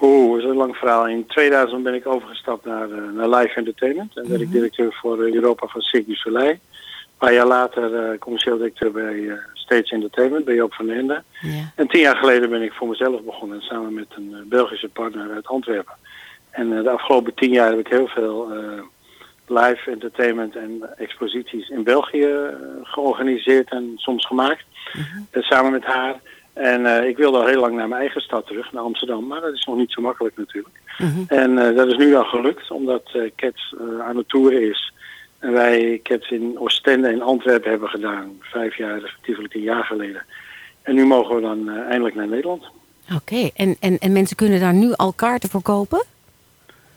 Oeh, 0.00 0.32
dat 0.32 0.44
is 0.44 0.50
een 0.50 0.56
lang 0.56 0.76
verhaal. 0.76 1.08
In 1.08 1.26
2000 1.26 1.82
ben 1.82 1.94
ik 1.94 2.06
overgestapt 2.06 2.64
naar, 2.64 2.88
uh, 2.88 3.12
naar 3.14 3.28
Live 3.28 3.54
Entertainment. 3.54 4.16
En 4.16 4.28
werd 4.28 4.40
ik 4.40 4.46
mhm. 4.46 4.56
directeur 4.56 4.98
voor 5.00 5.18
Europa 5.18 5.66
van 5.66 5.80
Cirque 5.80 6.06
du 6.06 6.14
Soleil. 6.14 6.58
Paar 7.22 7.32
jaar 7.32 7.46
later 7.46 8.12
uh, 8.12 8.18
commercieel 8.18 8.56
directeur 8.56 8.92
bij 8.92 9.38
Stage 9.54 9.94
Entertainment, 9.94 10.44
bij 10.44 10.54
Joop 10.54 10.74
van 10.74 10.86
den 10.86 10.96
Ende. 10.96 11.22
Ja. 11.40 11.72
En 11.74 11.88
tien 11.88 12.00
jaar 12.00 12.16
geleden 12.16 12.50
ben 12.50 12.62
ik 12.62 12.72
voor 12.72 12.88
mezelf 12.88 13.22
begonnen, 13.22 13.60
samen 13.60 13.94
met 13.94 14.06
een 14.10 14.44
Belgische 14.48 14.88
partner 14.88 15.30
uit 15.30 15.46
Antwerpen. 15.46 15.94
En 16.50 16.82
de 16.82 16.90
afgelopen 16.90 17.34
tien 17.34 17.50
jaar 17.50 17.70
heb 17.70 17.78
ik 17.78 17.88
heel 17.88 18.06
veel 18.06 18.52
live 19.46 19.90
entertainment 19.90 20.56
en 20.56 20.82
exposities 20.96 21.68
in 21.68 21.82
België 21.82 22.28
georganiseerd 22.82 23.70
en 23.70 23.92
soms 23.96 24.26
gemaakt. 24.26 24.64
Mhm. 24.92 25.42
samen 25.42 25.72
met 25.72 25.84
haar. 25.84 26.20
En 26.52 26.80
uh, 26.80 27.08
ik 27.08 27.16
wilde 27.16 27.38
al 27.38 27.46
heel 27.46 27.60
lang 27.60 27.74
naar 27.74 27.88
mijn 27.88 28.00
eigen 28.00 28.20
stad 28.20 28.46
terug, 28.46 28.72
naar 28.72 28.82
Amsterdam. 28.82 29.26
Maar 29.26 29.40
dat 29.40 29.54
is 29.54 29.64
nog 29.64 29.76
niet 29.76 29.92
zo 29.92 30.00
makkelijk 30.00 30.36
natuurlijk. 30.36 30.80
Mhm. 30.98 31.22
En 31.26 31.74
dat 31.74 31.86
is 31.86 31.96
nu 31.96 32.14
al 32.14 32.24
gelukt, 32.24 32.70
omdat 32.70 33.18
Cats 33.36 33.74
aan 34.00 34.16
het 34.16 34.28
toeren 34.28 34.68
is. 34.70 34.92
En 35.42 35.52
wij 35.52 36.00
Cats 36.02 36.30
in 36.30 36.58
Oostende 36.58 37.08
en 37.08 37.22
Antwerpen 37.22 37.70
hebben 37.70 37.88
gedaan. 37.88 38.38
Vijf 38.40 38.76
jaar, 38.76 39.00
respectievelijk 39.00 39.52
tien 39.52 39.62
jaar 39.62 39.84
geleden. 39.84 40.22
En 40.82 40.94
nu 40.94 41.04
mogen 41.04 41.34
we 41.34 41.40
dan 41.40 41.68
eindelijk 41.68 42.14
naar 42.14 42.28
Nederland. 42.28 42.64
Oké, 43.14 43.50
en, 43.54 43.76
en, 43.80 43.98
en 43.98 44.12
mensen 44.12 44.36
kunnen 44.36 44.60
daar 44.60 44.74
nu 44.74 44.92
al 44.92 45.12
kaarten 45.12 45.48
voor 45.48 45.62
kopen? 45.62 46.04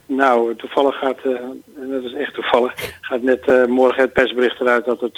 Nou, 0.06 0.56
toevallig 0.56 0.98
gaat, 0.98 1.18
uh, 1.24 1.32
en 1.76 1.90
dat 1.90 2.02
is 2.02 2.12
echt 2.12 2.34
toevallig, 2.34 2.98
gaat 3.00 3.22
net 3.22 3.48
uh, 3.48 3.64
morgen 3.64 4.02
het 4.02 4.12
persbericht 4.12 4.60
eruit 4.60 4.84
dat 4.84 5.02
er 5.02 5.10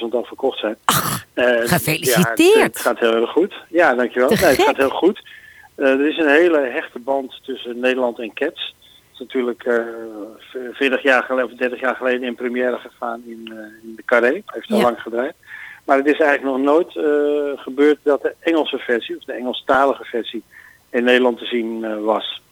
20.000 0.00 0.08
al 0.10 0.24
verkocht 0.24 0.58
zijn. 0.58 0.76
Ach, 0.84 1.26
gefeliciteerd. 1.34 2.54
Ja, 2.54 2.62
het, 2.62 2.80
gaat 2.80 2.98
heel 2.98 3.14
erg 3.14 3.30
goed. 3.30 3.54
Ja, 3.68 3.94
dankjewel. 3.94 4.28
Nee, 4.28 4.38
het 4.38 4.62
gaat 4.62 4.76
heel 4.76 4.88
goed. 4.88 5.22
er 5.74 6.08
is 6.08 6.18
een 6.18 6.28
hele 6.28 6.58
hechte 6.58 6.98
band 6.98 7.40
tussen 7.42 7.78
Nederland 7.78 8.18
en 8.18 8.32
Cats. 8.34 8.74
Het 9.18 9.28
is 9.28 9.34
natuurlijk 9.34 9.62
40 10.72 11.02
jaar 11.02 11.22
geleden 11.22 11.50
of 11.50 11.58
30 11.58 11.80
jaar 11.80 11.96
geleden 11.96 12.22
in 12.22 12.34
première 12.34 12.78
gegaan 12.78 13.22
in, 13.26 13.52
in 13.82 13.94
de 13.96 14.04
Carré. 14.04 14.42
Heeft 14.46 14.70
al 14.70 14.80
lang 14.80 15.00
gedraaid. 15.00 15.34
Maar 15.84 15.96
het 15.96 16.06
is 16.06 16.20
eigenlijk 16.20 16.56
nog 16.56 16.66
nooit 16.66 16.92
gebeurd 17.60 17.98
dat 18.02 18.22
de 18.22 18.34
Engelse 18.40 18.78
versie, 18.78 19.16
of 19.16 19.24
de 19.24 19.32
Engelstalige 19.32 20.04
versie, 20.04 20.42
in 20.90 21.04
Nederland 21.04 21.38
te 21.38 21.44
zien 21.44 22.02
was. 22.04 22.42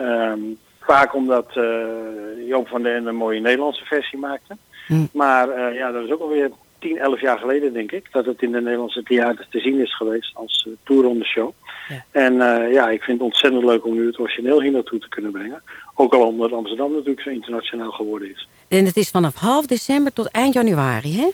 Um, 0.00 0.58
Vaak 0.86 1.14
omdat 1.14 1.56
uh, 1.56 2.48
Joop 2.48 2.68
van 2.68 2.82
den 2.82 3.06
een 3.06 3.16
mooie 3.16 3.40
Nederlandse 3.40 3.84
versie 3.84 4.18
maakte. 4.18 4.56
Hm. 4.86 5.06
Maar 5.12 5.48
uh, 5.48 5.76
ja, 5.76 5.92
dat 5.92 6.04
is 6.04 6.12
ook 6.12 6.20
alweer 6.20 6.50
10, 6.84 6.98
11 6.98 7.20
jaar 7.20 7.38
geleden, 7.38 7.72
denk 7.72 7.92
ik, 7.92 8.06
dat 8.12 8.26
het 8.26 8.42
in 8.42 8.52
de 8.52 8.60
Nederlandse 8.60 9.02
theater 9.02 9.46
te 9.50 9.60
zien 9.60 9.80
is 9.80 9.96
geweest 9.96 10.30
als 10.34 10.68
uh, 10.88 11.22
show. 11.22 11.52
Ja. 11.88 12.04
En 12.10 12.34
ja, 12.72 12.90
ik 12.90 13.02
vind 13.02 13.18
het 13.18 13.26
ontzettend 13.26 13.64
leuk 13.64 13.86
om 13.86 13.94
nu 13.94 14.06
het 14.06 14.18
origineel 14.18 14.62
hier 14.62 14.72
naartoe 14.72 14.98
te 14.98 15.08
kunnen 15.08 15.32
brengen. 15.32 15.62
Ook 15.94 16.14
al 16.14 16.26
omdat 16.26 16.52
Amsterdam 16.52 16.92
natuurlijk 16.92 17.20
zo 17.20 17.30
internationaal 17.30 17.90
geworden 17.90 18.30
is. 18.30 18.48
En 18.68 18.84
het 18.84 18.96
is 18.96 19.10
vanaf 19.10 19.34
half 19.34 19.66
december 19.66 20.12
tot 20.12 20.30
eind 20.30 20.54
januari, 20.54 21.16
hè? 21.16 21.28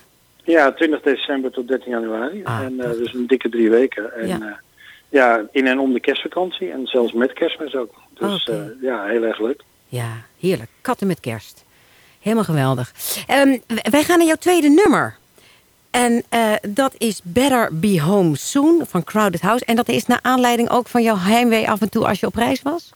Ja, 0.45 0.73
20 0.73 1.01
december 1.01 1.51
tot 1.51 1.69
13 1.69 1.91
januari. 1.91 2.41
Ah, 2.45 2.61
en 2.61 2.77
dus 2.77 3.15
een 3.15 3.27
dikke 3.27 3.49
drie 3.49 3.71
weken. 3.71 4.15
En, 4.15 4.29
ja. 4.29 4.61
ja, 5.09 5.47
in 5.53 5.67
en 5.67 5.79
om 5.79 5.93
de 5.93 6.01
kerstvakantie 6.01 6.71
en 6.71 6.87
zelfs 6.87 7.13
met 7.13 7.33
kerstmis 7.33 7.75
ook. 7.75 7.95
Dus 8.15 8.49
okay. 8.49 8.73
ja, 8.81 9.05
heel 9.05 9.23
erg 9.23 9.41
leuk. 9.41 9.63
Ja, 9.89 10.25
heerlijk. 10.41 10.71
Katten 10.81 11.07
met 11.07 11.21
kerst. 11.21 11.65
Helemaal 12.21 12.45
geweldig. 12.45 12.93
Um, 13.31 13.63
wij 13.91 14.03
gaan 14.03 14.19
naar 14.19 14.27
jouw 14.27 14.37
tweede 14.37 14.69
nummer. 14.69 15.19
En 15.90 16.22
uh, 16.35 16.53
dat 16.68 16.94
is 16.98 17.20
Better 17.24 17.68
Be 17.72 18.00
Home 18.00 18.37
Soon 18.37 18.87
van 18.87 19.05
Crowded 19.05 19.40
House. 19.40 19.64
En 19.64 19.76
dat 19.76 19.88
is 19.88 20.07
naar 20.07 20.18
aanleiding 20.22 20.70
ook 20.70 20.88
van 20.88 21.03
jouw 21.03 21.16
heimwee 21.16 21.70
af 21.70 21.81
en 21.81 21.90
toe 21.90 22.07
als 22.07 22.20
je 22.20 22.26
op 22.26 22.35
reis 22.35 22.62
was? 22.62 22.92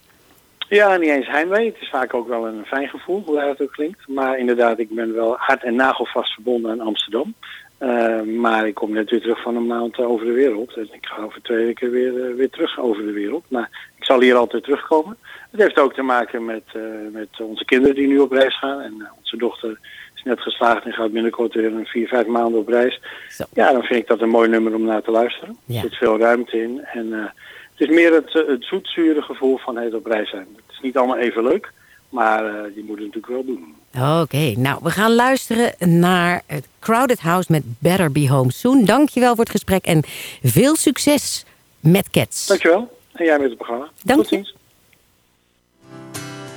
Ja, 0.69 0.97
niet 0.97 1.09
eens 1.09 1.27
heimwee. 1.27 1.65
Het 1.65 1.81
is 1.81 1.89
vaak 1.89 2.13
ook 2.13 2.27
wel 2.27 2.47
een 2.47 2.65
fijn 2.65 2.87
gevoel, 2.87 3.23
hoe 3.25 3.39
dat 3.39 3.61
ook 3.61 3.71
klinkt. 3.71 4.07
Maar 4.07 4.37
inderdaad, 4.37 4.79
ik 4.79 4.95
ben 4.95 5.13
wel 5.13 5.35
hard 5.37 5.63
en 5.63 5.75
nagelvast 5.75 6.33
verbonden 6.33 6.71
aan 6.71 6.87
Amsterdam. 6.87 7.33
Uh, 7.79 8.21
maar 8.21 8.67
ik 8.67 8.73
kom 8.73 8.93
net 8.93 9.09
weer 9.09 9.21
terug 9.21 9.41
van 9.41 9.55
een 9.55 9.67
maand 9.67 9.97
over 9.97 10.25
de 10.25 10.31
wereld. 10.31 10.73
En 10.75 10.87
ik 10.91 11.05
ga 11.05 11.21
over 11.21 11.41
twee 11.41 11.65
weken 11.65 11.91
weer, 11.91 12.35
weer 12.35 12.49
terug 12.49 12.79
over 12.79 13.05
de 13.05 13.11
wereld. 13.11 13.45
Maar 13.47 13.69
ik 13.97 14.05
zal 14.05 14.21
hier 14.21 14.35
altijd 14.35 14.63
terugkomen. 14.63 15.17
Het 15.51 15.61
heeft 15.61 15.79
ook 15.79 15.93
te 15.93 16.01
maken 16.01 16.45
met, 16.45 16.63
met 17.11 17.29
onze 17.39 17.65
kinderen 17.65 17.95
die 17.95 18.07
nu 18.07 18.19
op 18.19 18.31
reis 18.31 18.57
gaan. 18.57 18.81
En 18.81 19.09
onze 19.19 19.37
dochter 19.37 19.79
net 20.25 20.41
geslaagd 20.41 20.85
en 20.85 20.91
gaat 20.91 21.11
binnenkort 21.11 21.53
weer 21.53 21.73
een 21.73 21.85
vier, 21.85 22.07
vijf 22.07 22.27
maanden 22.27 22.59
op 22.59 22.67
reis. 22.67 23.01
Zo. 23.29 23.43
Ja, 23.53 23.71
dan 23.71 23.83
vind 23.83 24.01
ik 24.01 24.07
dat 24.07 24.21
een 24.21 24.29
mooi 24.29 24.49
nummer 24.49 24.75
om 24.75 24.85
naar 24.85 25.01
te 25.01 25.11
luisteren. 25.11 25.57
Er 25.67 25.73
zit 25.73 25.95
veel 25.95 26.19
ruimte 26.19 26.61
in. 26.61 26.81
En 26.93 27.11
het 27.11 27.89
is 27.89 27.95
meer 27.95 28.13
het, 28.13 28.33
het 28.47 28.63
zoetzure 28.63 29.21
gevoel 29.21 29.57
van 29.57 29.77
het 29.77 29.93
op 29.93 30.05
reis 30.05 30.29
zijn. 30.29 30.47
Het 30.55 30.75
is 30.75 30.79
niet 30.81 30.97
allemaal 30.97 31.17
even 31.17 31.43
leuk. 31.43 31.71
Maar 32.09 32.45
uh, 32.45 32.73
die 32.73 32.83
moet 32.83 32.99
het 32.99 33.05
natuurlijk 33.05 33.27
wel 33.27 33.45
doen. 33.45 33.75
Oké, 34.21 34.53
nou, 34.57 34.79
we 34.83 34.89
gaan 34.89 35.15
luisteren 35.15 35.99
naar 35.99 36.41
het 36.45 36.67
Crowded 36.79 37.19
House 37.19 37.51
met 37.51 37.63
Better 37.79 38.11
Be 38.11 38.29
Home 38.29 38.51
Soon. 38.51 38.85
Dankjewel 38.85 39.35
voor 39.35 39.43
het 39.43 39.53
gesprek 39.53 39.85
en 39.85 40.03
veel 40.43 40.75
succes 40.75 41.45
met 41.79 42.09
Cats. 42.09 42.47
Dankjewel. 42.47 42.97
En 43.13 43.25
jij 43.25 43.39
met 43.39 43.49
het 43.49 43.57
programma. 43.57 43.89
Dank 44.03 44.19
Tot 44.19 44.27
ziens. 44.27 44.55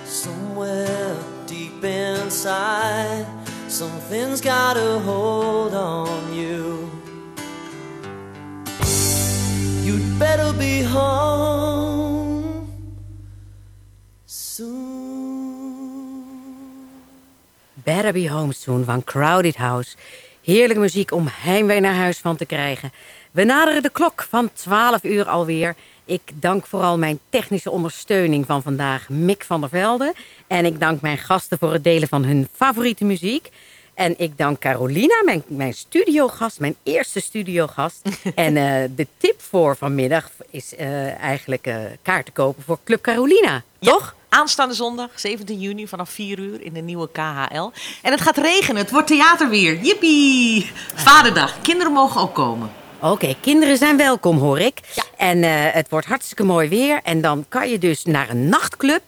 Somewhere 0.06 1.16
deep 1.46 1.84
inside 1.84 3.37
Something's 3.78 4.40
got 4.40 4.76
a 4.76 4.98
hold 4.98 5.72
on 5.72 6.34
you 6.34 6.90
You'd 9.84 10.18
better 10.18 10.52
be 10.52 10.82
home 10.82 12.72
soon 14.26 14.98
Better 17.84 18.12
Be 18.12 18.26
Home 18.26 18.52
Soon 18.52 18.82
van 18.82 19.02
Crowded 19.02 19.54
House. 19.54 19.94
Heerlijke 20.48 20.80
muziek 20.80 21.12
om 21.12 21.28
heimwee 21.30 21.80
naar 21.80 21.94
huis 21.94 22.18
van 22.18 22.36
te 22.36 22.46
krijgen. 22.46 22.92
We 23.30 23.44
naderen 23.44 23.82
de 23.82 23.90
klok 23.90 24.26
van 24.28 24.52
12 24.52 25.04
uur 25.04 25.24
alweer. 25.24 25.74
Ik 26.04 26.20
dank 26.34 26.66
vooral 26.66 26.98
mijn 26.98 27.18
technische 27.28 27.70
ondersteuning 27.70 28.46
van 28.46 28.62
vandaag, 28.62 29.08
Mick 29.08 29.44
van 29.44 29.60
der 29.60 29.68
Velde. 29.68 30.14
En 30.46 30.64
ik 30.64 30.80
dank 30.80 31.00
mijn 31.00 31.18
gasten 31.18 31.58
voor 31.58 31.72
het 31.72 31.84
delen 31.84 32.08
van 32.08 32.24
hun 32.24 32.48
favoriete 32.54 33.04
muziek. 33.04 33.50
En 33.94 34.18
ik 34.18 34.38
dank 34.38 34.58
Carolina, 34.58 35.22
mijn, 35.24 35.42
mijn 35.46 35.74
studiogast, 35.74 36.60
mijn 36.60 36.76
eerste 36.82 37.20
studiogast. 37.20 38.08
en 38.34 38.56
uh, 38.56 38.82
de 38.96 39.06
tip 39.16 39.40
voor 39.40 39.76
vanmiddag 39.76 40.30
is 40.50 40.72
uh, 40.78 41.20
eigenlijk 41.20 41.66
uh, 41.66 41.76
kaarten 42.02 42.32
kopen 42.32 42.62
voor 42.62 42.78
Club 42.84 43.00
Carolina, 43.02 43.62
ja. 43.78 43.90
toch? 43.90 44.16
Aanstaande 44.28 44.74
zondag, 44.74 45.10
17 45.14 45.60
juni, 45.60 45.88
vanaf 45.88 46.10
4 46.10 46.38
uur 46.38 46.62
in 46.62 46.72
de 46.72 46.80
nieuwe 46.80 47.08
KHL. 47.12 47.70
En 48.02 48.12
het 48.12 48.20
gaat 48.20 48.36
regenen, 48.36 48.82
het 48.82 48.90
wordt 48.90 49.06
theater 49.06 49.48
weer. 49.48 49.80
Jippie! 49.80 50.70
Vaderdag, 50.94 51.60
kinderen 51.60 51.92
mogen 51.92 52.20
ook 52.20 52.34
komen. 52.34 52.70
Oké, 53.00 53.34
kinderen 53.40 53.76
zijn 53.76 53.96
welkom, 53.96 54.38
hoor 54.38 54.58
ik. 54.58 54.80
Ja. 54.94 55.02
En 55.16 55.38
uh, 55.38 55.50
het 55.52 55.88
wordt 55.88 56.06
hartstikke 56.06 56.42
mooi 56.42 56.68
weer. 56.68 57.00
En 57.02 57.20
dan 57.20 57.44
kan 57.48 57.70
je 57.70 57.78
dus 57.78 58.04
naar 58.04 58.30
een 58.30 58.48
nachtclub 58.48 59.02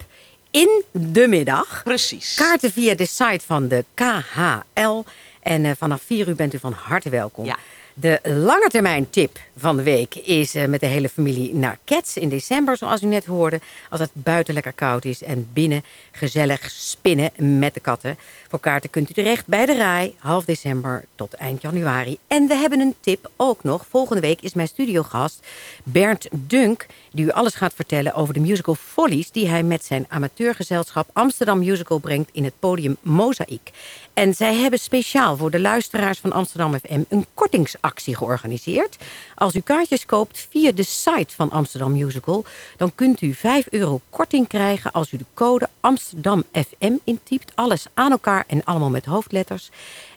in 0.51 0.83
de 0.91 1.29
middag. 1.29 1.83
Precies. 1.85 2.35
Kaarten 2.35 2.73
via 2.73 2.95
de 2.95 3.07
site 3.07 3.45
van 3.47 3.69
de 3.69 3.85
KHL. 3.95 5.03
En 5.43 5.65
uh, 5.65 5.71
vanaf 5.79 6.03
4 6.03 6.29
uur 6.29 6.35
bent 6.35 6.55
u 6.55 6.59
van 6.59 6.73
harte 6.73 7.09
welkom. 7.09 7.45
Ja. 7.45 7.57
De 8.01 8.21
lange 8.23 8.69
termijn 8.69 9.11
tip 9.11 9.39
van 9.57 9.77
de 9.77 9.83
week 9.83 10.15
is 10.15 10.55
uh, 10.55 10.65
met 10.65 10.81
de 10.81 10.87
hele 10.87 11.09
familie 11.09 11.55
naar 11.55 11.79
Cats 11.85 12.17
in 12.17 12.29
december, 12.29 12.77
zoals 12.77 13.03
u 13.03 13.07
net 13.07 13.25
hoorde. 13.25 13.61
Als 13.91 14.01
het 14.01 14.11
buiten 14.13 14.55
lekker 14.55 14.73
koud 14.73 15.05
is 15.05 15.23
en 15.23 15.49
binnen 15.53 15.85
gezellig 16.11 16.71
spinnen 16.71 17.59
met 17.59 17.75
de 17.75 17.81
katten. 17.81 18.19
Voor 18.51 18.61
kaarten 18.61 18.91
kunt 18.91 19.11
u 19.11 19.13
terecht 19.13 19.47
bij 19.47 19.67
de 19.67 19.77
RAI, 19.77 20.15
half 20.19 20.45
december 20.45 21.05
tot 21.15 21.35
eind 21.35 21.63
januari. 21.63 22.19
En 22.27 22.47
we 22.47 22.55
hebben 22.55 22.81
een 22.81 22.95
tip 23.01 23.31
ook 23.37 23.63
nog. 23.63 23.87
Volgende 23.89 24.21
week 24.21 24.41
is 24.41 24.55
mijn 24.55 24.69
studiogast 24.69 25.47
Bernd 25.85 26.29
Dunk, 26.33 26.87
die 27.13 27.25
u 27.25 27.31
alles 27.31 27.55
gaat 27.55 27.75
vertellen 27.75 28.15
over 28.15 28.35
de 28.35 28.41
musical 28.41 28.75
Follies, 28.75 29.31
die 29.31 29.49
hij 29.49 29.63
met 29.63 29.85
zijn 29.85 30.07
amateurgezelschap 30.09 31.11
Amsterdam 31.13 31.59
Musical 31.59 31.99
brengt 31.99 32.31
in 32.33 32.45
het 32.45 32.53
podium 32.59 32.97
Mozaïek. 33.01 33.71
En 34.15 34.35
zij 34.35 34.55
hebben 34.55 34.79
speciaal 34.79 35.37
voor 35.37 35.51
de 35.51 35.61
luisteraars 35.61 36.19
van 36.19 36.33
Amsterdam 36.33 36.79
FM 36.79 37.03
een 37.09 37.27
kortingsactie 37.35 38.17
georganiseerd. 38.17 38.97
Als 39.35 39.55
u 39.55 39.61
kaartjes 39.61 40.07
koopt 40.07 40.47
via 40.51 40.73
de 40.73 40.83
site 40.83 41.35
van 41.35 41.51
Amsterdam 41.51 41.93
Musical, 41.93 42.45
dan 42.77 42.95
kunt 42.95 43.21
u 43.21 43.35
5 43.35 43.67
euro 43.71 44.01
korting 44.11 44.49
krijgen 44.49 44.93
als 44.93 45.13
u 45.13 45.17
de 45.17 45.25
code 45.35 45.69
Amsterdam 45.81 46.45
FM 46.53 46.93
intypt. 47.05 47.53
Alles 47.55 47.87
aan 47.95 48.11
elkaar 48.11 48.40
en 48.47 48.65
allemaal 48.65 48.91
met 48.91 49.05
hoofdletters. 49.05 49.71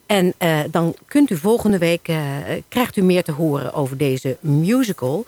En 0.06 0.34
uh, 0.40 0.60
dan 0.72 0.96
kunt 1.08 1.30
u 1.30 1.38
volgende 1.38 1.78
week, 1.78 2.08
uh, 2.08 2.18
krijgt 2.68 2.98
u 2.98 3.02
meer 3.02 3.24
te 3.24 3.32
horen 3.32 3.74
over 3.74 3.98
deze 3.98 4.38
musical. 4.40 5.26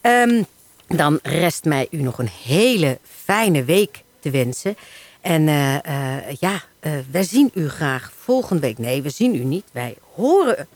Um, 0.00 0.46
Dan 0.86 1.18
rest 1.22 1.64
mij 1.64 1.86
u 1.90 2.02
nog 2.02 2.18
een 2.18 2.30
hele 2.44 2.98
fijne 3.24 3.64
week 3.64 4.02
te 4.20 4.30
wensen. 4.30 4.76
En 5.20 5.42
uh, 5.42 5.74
uh, 5.74 6.34
ja, 6.38 6.62
wij 7.10 7.22
zien 7.22 7.50
u 7.54 7.68
graag 7.68 8.12
volgende 8.18 8.62
week. 8.62 8.78
Nee, 8.78 9.02
we 9.02 9.10
zien 9.10 9.34
u 9.34 9.44
niet. 9.44 9.64
Wij 9.72 9.96
horen 10.14 10.66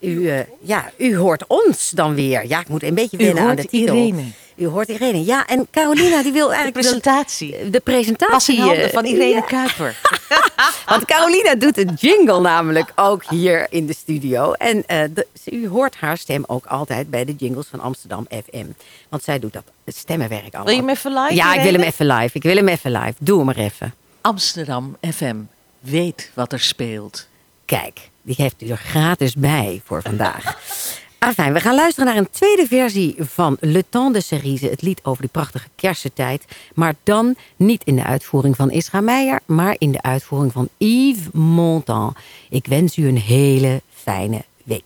u. 0.00 0.30
ja, 0.60 0.92
u 0.96 1.16
hoort 1.16 1.46
ons 1.46 1.90
dan 1.90 2.14
weer. 2.14 2.46
Ja, 2.46 2.60
ik 2.60 2.68
moet 2.68 2.82
een 2.82 2.94
beetje 2.94 3.16
wennen 3.16 3.44
aan 3.44 3.56
de 3.56 3.64
titel. 3.64 3.96
Irene. 3.96 4.24
U 4.56 4.66
hoort 4.66 4.88
Irene. 4.88 5.24
Ja, 5.24 5.46
en 5.46 5.66
Carolina 5.70 6.22
die 6.22 6.32
wil 6.32 6.52
eigenlijk... 6.52 6.74
De 6.74 6.80
presentatie. 6.80 7.50
De, 7.50 7.70
de 7.70 7.80
presentatie. 7.80 8.58
Was 8.58 8.90
van 8.90 9.04
Irene 9.04 9.34
ja. 9.34 9.40
Kuiper. 9.40 9.96
Want 10.86 11.04
Carolina 11.04 11.54
doet 11.54 11.78
een 11.78 11.94
jingle 11.94 12.40
namelijk 12.40 12.92
ook 12.94 13.24
hier 13.24 13.66
in 13.70 13.86
de 13.86 13.94
studio. 13.94 14.52
En 14.52 14.76
uh, 14.76 15.02
de, 15.14 15.26
u 15.44 15.68
hoort 15.68 15.96
haar 15.96 16.18
stem 16.18 16.44
ook 16.46 16.66
altijd 16.66 17.10
bij 17.10 17.24
de 17.24 17.34
jingles 17.34 17.66
van 17.66 17.80
Amsterdam 17.80 18.26
FM. 18.30 18.66
Want 19.08 19.22
zij 19.22 19.38
doet 19.38 19.52
dat 19.52 19.64
stemmenwerk 19.86 20.42
allemaal. 20.42 20.64
Wil 20.64 20.74
je 20.74 20.80
hem 20.80 20.90
even 20.90 21.12
live? 21.12 21.34
Ja, 21.34 21.54
ik 21.54 21.62
wil 21.62 21.72
hem 21.72 21.82
even 21.82 22.06
live. 22.06 22.36
Ik 22.36 22.42
wil 22.42 22.56
hem 22.56 22.68
even 22.68 22.92
live. 22.92 23.14
Doe 23.18 23.36
hem 23.36 23.46
maar 23.46 23.56
even. 23.56 23.94
Amsterdam 24.20 24.96
FM. 25.12 25.36
Weet 25.80 26.30
wat 26.34 26.52
er 26.52 26.60
speelt. 26.60 27.26
Kijk, 27.64 28.10
die 28.22 28.34
heeft 28.38 28.62
u 28.62 28.68
er 28.68 28.76
gratis 28.76 29.34
bij 29.34 29.80
voor 29.84 30.02
vandaag. 30.02 30.58
We 31.24 31.60
gaan 31.60 31.74
luisteren 31.74 32.08
naar 32.08 32.16
een 32.16 32.30
tweede 32.30 32.66
versie 32.66 33.14
van 33.18 33.56
Le 33.60 33.84
Temps 33.88 34.12
de 34.12 34.20
Cerise. 34.20 34.66
Het 34.66 34.82
lied 34.82 35.00
over 35.02 35.22
die 35.22 35.30
prachtige 35.30 35.68
kersentijd. 35.74 36.44
Maar 36.74 36.94
dan 37.02 37.36
niet 37.56 37.84
in 37.84 37.96
de 37.96 38.04
uitvoering 38.04 38.56
van 38.56 38.70
Isra 38.70 39.00
Meijer, 39.00 39.40
maar 39.46 39.76
in 39.78 39.92
de 39.92 40.02
uitvoering 40.02 40.52
van 40.52 40.68
Yves 40.76 41.28
Montand. 41.32 42.16
Ik 42.50 42.66
wens 42.66 42.96
u 42.96 43.08
een 43.08 43.18
hele 43.18 43.82
fijne 43.94 44.44
week. 44.64 44.84